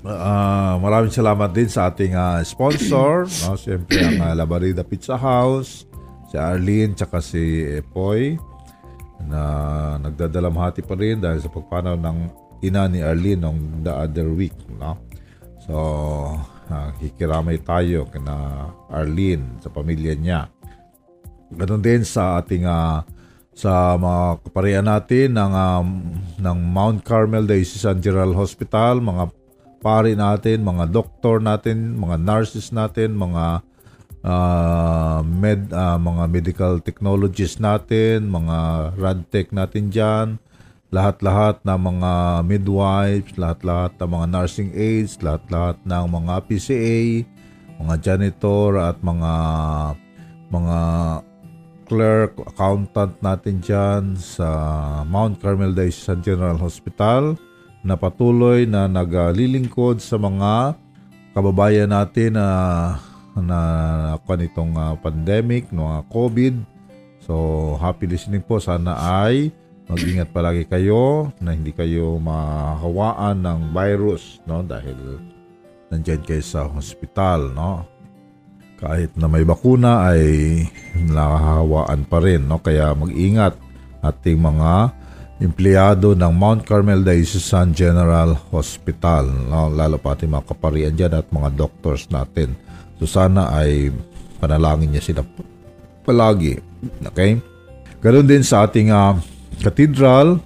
[0.06, 3.58] Ah, maraming salamat din sa ating ah, sponsor, no?
[3.58, 5.90] Siyempre ang uh, Labarida Pizza House,
[6.30, 8.38] si Arlene tsaka si Epoy
[9.26, 9.42] na
[9.98, 12.18] nagdadalamhati pa rin dahil sa pagpanaw ng
[12.62, 14.94] ina ni Arlene nung the other week, no?
[15.66, 15.74] So,
[16.70, 20.54] uh, kikiramay tayo kina Arlene sa pamilya niya.
[21.50, 23.02] Ganon din sa ating uh,
[23.58, 25.88] sa mga kaparian natin ng um,
[26.38, 29.34] ng Mount Carmel Diocesan General Hospital, mga
[29.80, 33.64] pari natin, mga doktor natin, mga nurses natin, mga
[34.26, 38.58] uh, med uh, mga medical technologists natin, mga
[38.98, 40.28] radtech natin diyan,
[40.90, 42.12] lahat-lahat ng mga
[42.48, 47.02] midwives, lahat-lahat ng mga nursing aides, lahat-lahat ng mga PCA,
[47.80, 49.34] mga janitor at mga
[50.50, 50.80] mga
[51.86, 54.48] clerk, accountant natin dyan sa
[55.06, 57.38] Mount Carmel Diocesan General Hospital
[57.86, 60.74] na patuloy na naglilingkod sa mga
[61.38, 62.48] kababayan natin na
[63.38, 63.60] na
[64.26, 66.56] kung itong uh, pandemic, no, uh, COVID.
[67.22, 68.64] So, happy listening po.
[68.64, 69.52] Sana ay
[69.92, 75.20] mag-ingat palagi kayo na hindi kayo mahawaan ng virus, no, dahil
[75.92, 77.84] nandiyan kayo sa hospital, no.
[78.80, 80.64] Kahit na may bakuna ay
[80.96, 82.64] nakahawaan pa rin, no.
[82.64, 83.60] Kaya mag-ingat
[84.00, 84.96] ating mga
[85.40, 89.28] empleyado ng Mount Carmel Diocesan General Hospital.
[89.52, 92.56] Lalo pa ating mga kaparian dyan at mga doctors natin.
[93.00, 93.92] So sana ay
[94.40, 95.22] panalangin niya sila
[96.08, 96.56] palagi.
[97.12, 97.44] Okay?
[98.00, 99.20] Ganon din sa ating uh,
[99.60, 100.40] cathedral,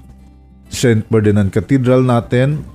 [0.70, 1.06] St.
[1.06, 2.66] Ferdinand Cathedral natin.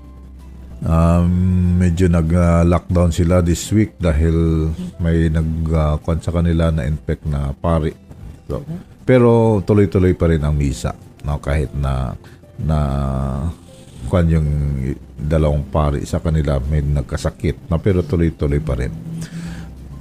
[0.85, 4.69] Um, medyo nag-lockdown sila this week dahil
[5.01, 7.97] may nag uh, sa kanila na infect na pari.
[8.45, 8.61] So,
[9.09, 10.93] pero tuloy-tuloy pa rin ang misa
[11.25, 12.15] no kahit na
[12.61, 12.79] na
[14.07, 14.49] kwan yung
[15.17, 18.93] dalawang pari sa kanila may nagkasakit no pero tuloy-tuloy pa rin.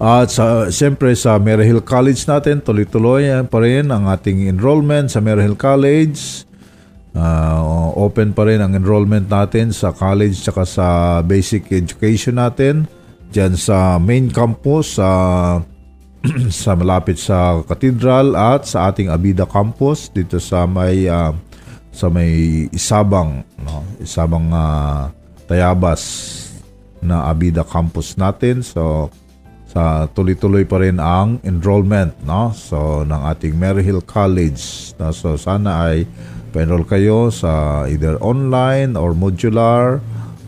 [0.03, 5.55] At sa siyempre sa Maryhill College natin tuloy-tuloy pa rin ang ating enrollment sa Maryhill
[5.55, 6.43] College.
[7.13, 10.88] Uh, open pa rin ang enrollment natin sa college tsaka sa
[11.21, 12.89] basic education natin
[13.30, 15.09] diyan sa main campus sa
[16.63, 21.36] sa malapit sa cathedral at sa ating Abida campus dito sa may uh,
[21.91, 23.84] sa may Isabang no?
[23.99, 25.11] Isabang uh,
[25.43, 26.01] Tayabas
[27.03, 28.63] na Abida campus natin.
[28.63, 29.11] So
[29.67, 32.55] sa tuloy-tuloy pa rin ang enrollment no?
[32.55, 34.95] So ng ating Maryhill College.
[34.95, 35.11] No?
[35.11, 36.07] so sana ay
[36.55, 39.99] pa-enroll kayo sa either online or modular.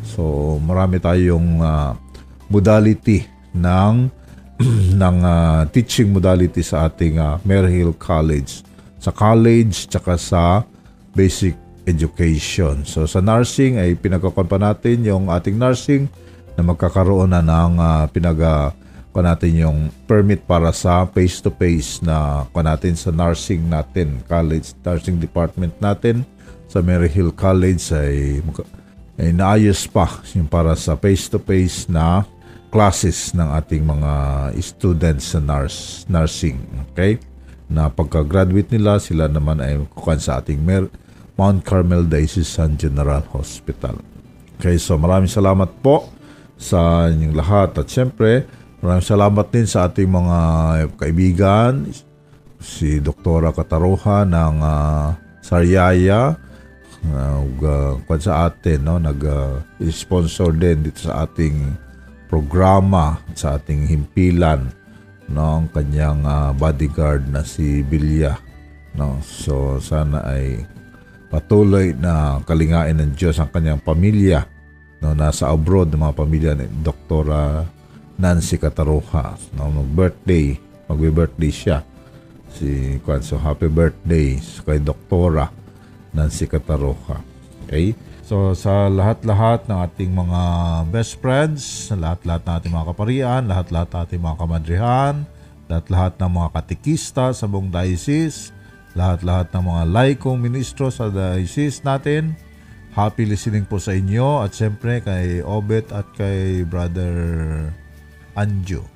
[0.07, 1.99] So marami tayong uh,
[2.47, 4.23] modality ng
[5.01, 8.63] ng uh, teaching modality sa ating uh, Maryhill College.
[8.99, 10.63] Sa college tsaka sa
[11.11, 12.87] basic education.
[12.87, 16.09] So sa nursing ay pinagkakon pa natin yung ating nursing
[16.55, 18.73] na magkakaroon na ng uh, pinaga
[19.15, 25.23] ko natin yung permit para sa face-to-face na ko natin sa nursing natin, college nursing
[25.23, 26.27] department natin
[26.67, 28.43] sa Maryhill College ay,
[29.15, 32.27] ay naayos pa yung para sa face-to-face na
[32.75, 34.11] classes ng ating mga
[34.59, 36.59] students sa nurse, nursing.
[36.91, 37.15] Okay?
[37.71, 40.91] Na pagka-graduate nila, sila naman ay kukan sa ating Mer-
[41.39, 44.03] Mount Carmel Diocesan General Hospital.
[44.59, 46.11] Okay, so maraming salamat po
[46.59, 47.79] sa inyong lahat.
[47.79, 48.43] At syempre,
[48.83, 50.39] maraming salamat din sa ating mga
[50.99, 51.87] kaibigan,
[52.59, 56.35] si Doktora Kataroha ng ah, Sariaya,
[57.05, 61.84] nag uh, sa atin no nag-sponsor din dito sa ating
[62.27, 64.69] programa sa ating himpilan
[65.33, 68.37] ang kanyang ah, bodyguard na si Bilya
[68.95, 69.19] no?
[69.23, 70.61] So sana ay
[71.33, 74.45] patuloy na kalingain ng Diyos ang kanyang pamilya
[75.01, 75.17] no?
[75.17, 77.65] Nasa abroad ng mga pamilya ni Doktora
[78.21, 79.71] Nancy Kataroha no?
[79.83, 80.55] Birthday
[80.85, 81.77] magbe-birthday siya.
[82.55, 85.49] Si Kwan so happy birthday kay Doktora
[86.15, 87.19] Nancy Kataroha
[87.65, 90.41] okay so sa lahat-lahat ng ating mga
[90.89, 95.15] best friends lahat-lahat ng ating mga kaparian lahat-lahat ng ating mga kamadrihan
[95.69, 98.49] lahat-lahat ng mga katikista sa buong diocese
[98.97, 102.33] lahat-lahat ng mga laikong ministro sa diocese natin
[102.97, 107.13] happy listening po sa inyo at siyempre kay Obet at kay Brother
[108.33, 108.95] Anjo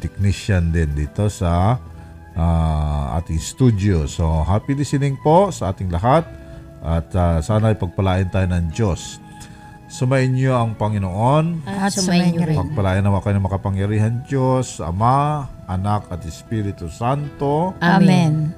[0.00, 1.76] technician din dito sa
[2.34, 4.08] ah, ating studio.
[4.08, 6.24] So, happy listening po sa ating lahat
[6.80, 9.20] at ah, sana ipagpalain tayo ng Diyos.
[9.90, 11.66] Sumayin niyo ang Panginoon.
[11.66, 12.56] At sumayin niyo rin.
[12.56, 17.74] Pagpalain naman kayo ng makapangyarihan Diyos, Ama, Anak at Espiritu Santo.
[17.82, 18.54] Amen.